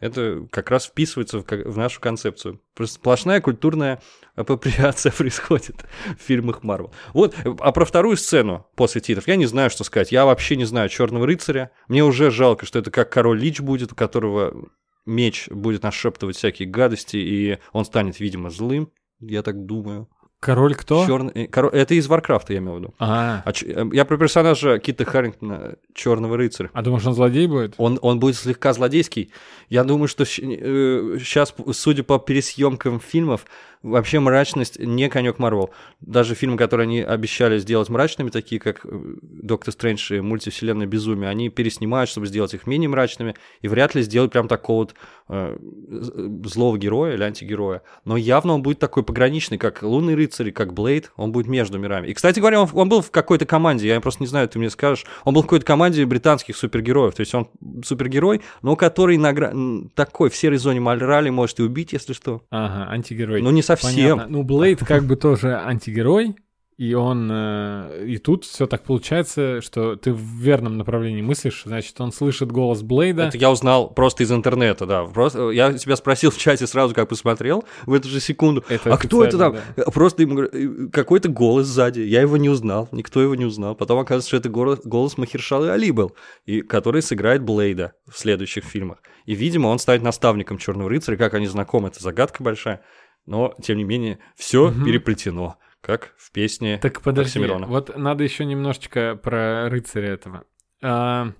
[0.00, 2.60] Это как раз вписывается в, в нашу концепцию.
[2.74, 4.00] Просто сплошная культурная
[4.34, 5.86] апроприация происходит
[6.18, 6.92] в фильмах Марвел.
[7.14, 10.12] Вот, а про вторую сцену после титров я не знаю, что сказать.
[10.12, 11.70] Я вообще не знаю Черного рыцаря.
[11.88, 14.70] Мне уже жалко, что это как король Лич будет, у которого
[15.06, 18.92] меч будет нашептывать всякие гадости, и он станет, видимо, злым.
[19.20, 20.10] Я так думаю.
[20.46, 21.04] Король кто?
[21.06, 22.94] Чёрный- коро- Это из Варкрафта, я имею в виду.
[22.98, 26.70] А, А ч- э, Я про персонажа Кита Харрингтона, Черного рыцаря.
[26.72, 27.74] а думаешь, он злодей будет?
[27.76, 29.30] Он, он будет слегка злодейский.
[29.68, 33.44] Я думаю, что сейчас, судя по пересъемкам фильмов,
[33.86, 35.70] вообще мрачность не конек Марвел.
[36.00, 38.88] Даже фильмы, которые они обещали сделать мрачными, такие как э,
[39.22, 44.02] Доктор Стрэндж и мультивселенная Безумие, они переснимают, чтобы сделать их менее мрачными, и вряд ли
[44.02, 44.94] сделать прям такого вот
[45.28, 45.56] э,
[45.88, 47.82] з- злого героя или антигероя.
[48.04, 52.08] Но явно он будет такой пограничный, как Лунный рыцарь, как Блейд, он будет между мирами.
[52.08, 54.70] И, кстати говоря, он, он был в какой-то команде, я просто не знаю, ты мне
[54.70, 57.48] скажешь, он был в какой-то команде британских супергероев, то есть он
[57.84, 59.52] супергерой, но который на гра-
[59.94, 62.42] такой в серой зоне Мальрали может и убить, если что.
[62.50, 63.42] Ага, антигерой.
[63.42, 63.75] Ну, не совсем.
[63.82, 64.26] Понятно.
[64.28, 66.36] Ну, Блейд как бы тоже антигерой,
[66.78, 67.30] И он...
[67.32, 71.62] э, И тут все так получается, что ты в верном направлении мыслишь.
[71.64, 73.24] Значит, он слышит голос Блейда.
[73.24, 75.04] Это я узнал просто из интернета, да.
[75.04, 78.62] Просто я тебя спросил в чате сразу, как посмотрел, в эту же секунду.
[78.68, 79.52] Это а кто это там?
[79.54, 82.00] официально, Просто ему какой-то голос сзади.
[82.00, 83.74] Я его не узнал, никто его не узнал.
[83.74, 88.64] Потом оказывается, что это голос, голос Махершалы Али был, и, который сыграет Блейда в следующих
[88.64, 88.98] фильмах.
[89.24, 91.16] И, видимо, он станет наставником Черного рыцаря.
[91.16, 92.82] Как они знакомы, это загадка большая.
[93.26, 94.84] Но, тем не менее, все Мгм.
[94.84, 97.66] переплетено, как в песне Так подожди, Оксимирона.
[97.66, 100.44] вот надо еще немножечко про рыцаря этого.
[100.82, 101.32] А,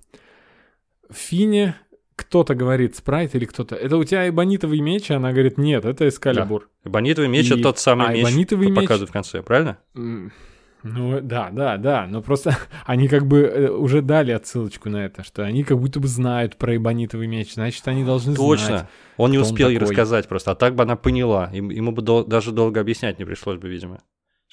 [1.08, 1.76] в Фине
[2.16, 3.76] кто-то говорит спрайт или кто-то.
[3.76, 6.68] Это у тебя эбонитовый меч, а она говорит, нет, это эскалибур.
[6.84, 9.78] Эбонитовый меч И- это тот самый а меч, эбонитовый меч- показывают в конце, правильно?
[10.88, 12.56] Ну, да, да, да, но просто
[12.86, 16.56] они как бы э, уже дали отсылочку на это, что они как будто бы знают
[16.56, 18.66] про эбонитовый меч, значит, они должны Точно.
[18.66, 18.86] знать.
[19.16, 19.90] Он не кто он успел ей такой.
[19.90, 21.50] рассказать просто, а так бы она поняла.
[21.52, 24.00] Ему бы дол- даже долго объяснять не пришлось бы, видимо.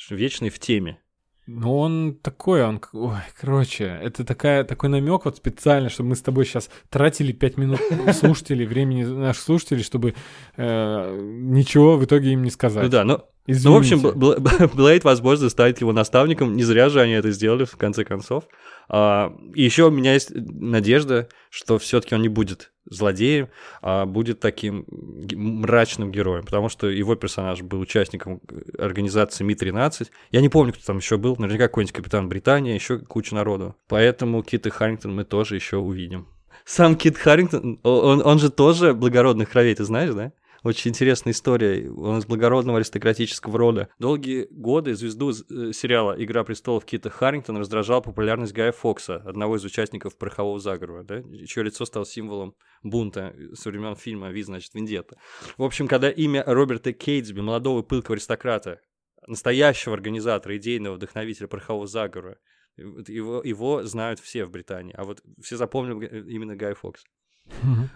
[0.09, 0.97] Вечный в теме.
[1.45, 2.81] Но он такой, он...
[2.93, 7.57] Ой, короче, это такая, такой намек вот специально, чтобы мы с тобой сейчас тратили 5
[7.57, 7.81] минут
[8.13, 10.15] слушателей, времени наших слушателей, чтобы
[10.55, 12.83] э, ничего в итоге им не сказать.
[12.83, 13.67] Ну да, но Извините.
[13.67, 16.55] Ну, в общем, Бл- Бл- Блейд, возможно, станет его наставником.
[16.55, 18.45] Не зря же они это сделали, в конце концов.
[18.87, 23.49] А, и еще у меня есть надежда, что все-таки он не будет злодеем,
[23.81, 30.09] а будет таким мрачным героем, потому что его персонаж был участником э, организации Ми-13.
[30.31, 33.75] Я не помню, кто там еще был, наверняка какой-нибудь капитан Британии, еще куча народу.
[33.87, 36.27] Поэтому Кита Харрингтон мы тоже еще увидим.
[36.65, 40.31] Сам Кит Харрингтон, он, он же тоже благородных кровей, ты знаешь, да?
[40.63, 41.91] Очень интересная история.
[41.91, 43.89] Он из благородного аристократического рода.
[43.99, 49.65] Долгие годы звезду э, сериала «Игра престолов» Кита Харрингтон раздражал популярность Гая Фокса, одного из
[49.65, 51.21] участников «Порохового заговора», да?
[51.45, 55.17] чье лицо стало символом бунта со времен фильма «Ви, значит, Вендетта».
[55.57, 58.79] В общем, когда имя Роберта Кейтсби, молодого пылкого аристократа,
[59.27, 62.37] настоящего организатора, идейного вдохновителя «Порохового заговора»,
[62.77, 67.03] вот его, его знают все в Британии, а вот все запомнили э, именно Гай Фокс.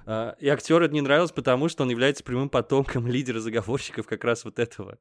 [0.05, 4.23] А, И актеру это не нравилось, потому что он является прямым потомком лидера заговорщиков как
[4.23, 4.99] раз вот этого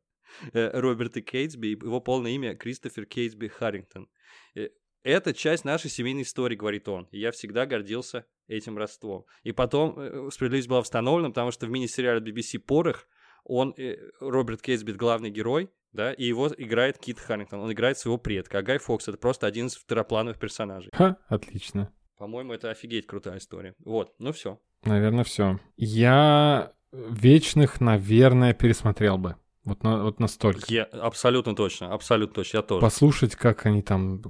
[0.53, 1.69] э, Роберта Кейтсби.
[1.69, 4.09] Его полное имя Кристофер Кейтсби Харрингтон.
[4.55, 4.69] Э,
[5.03, 7.09] Это часть нашей семейной истории, говорит он.
[7.11, 9.25] И я всегда гордился этим родством.
[9.43, 13.07] И потом э, справедливость была восстановлена, потому что в мини-сериале BBC «Порох»
[13.49, 13.77] он,
[14.19, 17.61] Роберт Кейтсби, главный герой, да, и его играет Кит Харрингтон.
[17.61, 20.91] Он играет своего предка, а Гай Фокс— это просто один из второплановых персонажей.
[20.93, 21.93] Ха, отлично.
[22.19, 23.75] По-моему, это офигеть крутая история.
[23.85, 24.59] Вот, ну все.
[24.85, 25.59] Наверное, все.
[25.77, 29.37] Я вечных, наверное, пересмотрел бы.
[29.65, 30.61] Вот, на, вот настолько.
[30.69, 32.81] Я абсолютно точно, абсолютно точно, я тоже.
[32.81, 34.23] Послушать, как они там,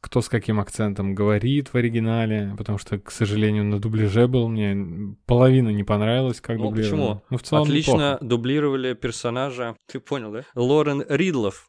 [0.00, 5.16] кто с каким акцентом говорит в оригинале, потому что, к сожалению, на дубляже был, мне
[5.26, 7.02] половина не понравилась, как Ну, дублировано.
[7.02, 7.22] почему?
[7.30, 8.18] Ну, в целом Отлично неплохо.
[8.20, 10.44] дублировали персонажа, ты понял, да?
[10.54, 11.68] Лорен Ридлов.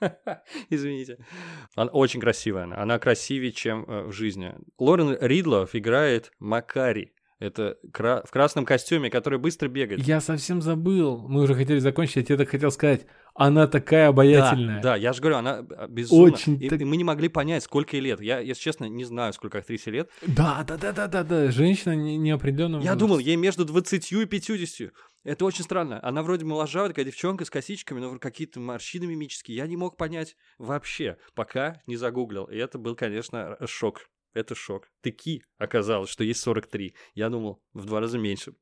[0.70, 1.18] Извините.
[1.74, 2.64] Она очень красивая.
[2.64, 4.54] Она, красивее, чем э, в жизни.
[4.78, 7.12] Лорен Ридлов играет Макари.
[7.40, 10.06] Это кра- в красном костюме, который быстро бегает.
[10.06, 11.26] Я совсем забыл.
[11.26, 13.06] Мы уже хотели закончить, я тебе так хотел сказать.
[13.34, 14.76] Она такая обаятельная.
[14.76, 16.34] Да, да, я же говорю, она э, безумно.
[16.34, 18.20] Очень И, так- и мы не могли понять, сколько ей лет.
[18.20, 20.10] Я, если честно, не знаю, сколько актрисе лет.
[20.26, 21.50] Да, да, да, да, да, да.
[21.50, 22.98] Женщина не- неопределенного Я возраста.
[22.98, 24.92] думал, ей между 20 и 50.
[25.24, 25.98] Это очень странно.
[26.02, 29.56] Она вроде моложавая, такая девчонка с косичками, но какие-то морщины мимические.
[29.56, 32.44] Я не мог понять вообще, пока не загуглил.
[32.44, 34.02] И это был, конечно, шок.
[34.32, 34.88] Это шок.
[35.02, 36.94] Таки оказалось, что есть 43.
[37.14, 38.54] Я думал, в два раза меньше.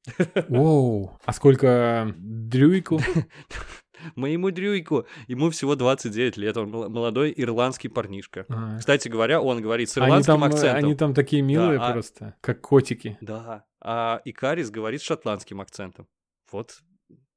[0.49, 1.19] Воу.
[1.25, 3.01] А сколько Дрюйку?
[4.15, 6.57] Моему Дрюйку, ему всего 29 лет.
[6.57, 8.47] Он мол- молодой ирландский парнишка.
[8.49, 8.79] А.
[8.79, 10.85] Кстати говоря, он говорит с Они ирландским там, э, акцентом.
[10.85, 13.19] они там такие милые а- просто, как котики.
[13.21, 13.65] Да.
[13.81, 16.07] А Икарис говорит с шотландским акцентом.
[16.51, 16.79] Вот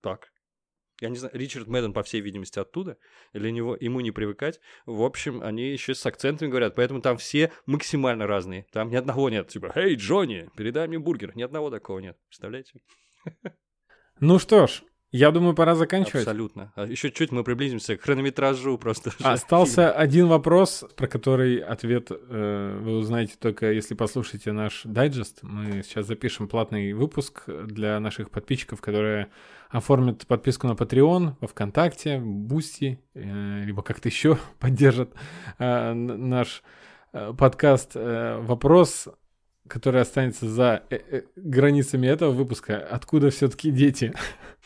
[0.01, 0.30] так.
[1.01, 2.97] Я не знаю, Ричард Мэдден, по всей видимости, оттуда.
[3.33, 4.59] Для него ему не привыкать.
[4.85, 8.67] В общем, они еще с акцентами говорят, поэтому там все максимально разные.
[8.71, 9.47] Там ни одного нет.
[9.47, 11.35] Типа, «Эй, Джонни, передай мне бургер».
[11.35, 12.17] Ни одного такого нет.
[12.27, 12.81] Представляете?
[14.19, 16.21] Ну что ж, я думаю, пора заканчивать.
[16.21, 16.71] Абсолютно.
[16.75, 19.11] А еще чуть мы приблизимся к хронометражу просто.
[19.21, 25.39] Остался один вопрос, про который ответ э, вы узнаете только если послушаете наш дайджест.
[25.43, 29.27] Мы сейчас запишем платный выпуск для наших подписчиков, которые
[29.69, 35.13] оформят подписку на Patreon, во ВКонтакте, в Бусти, э, либо как-то еще поддержат
[35.57, 36.63] э, наш
[37.11, 37.91] э, подкаст.
[37.95, 39.09] Э, вопрос,
[39.67, 42.77] который останется за э, э, границами этого выпуска.
[42.77, 44.13] Откуда все-таки дети?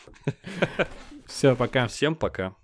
[1.26, 1.86] Все, пока.
[1.86, 2.54] Всем пока.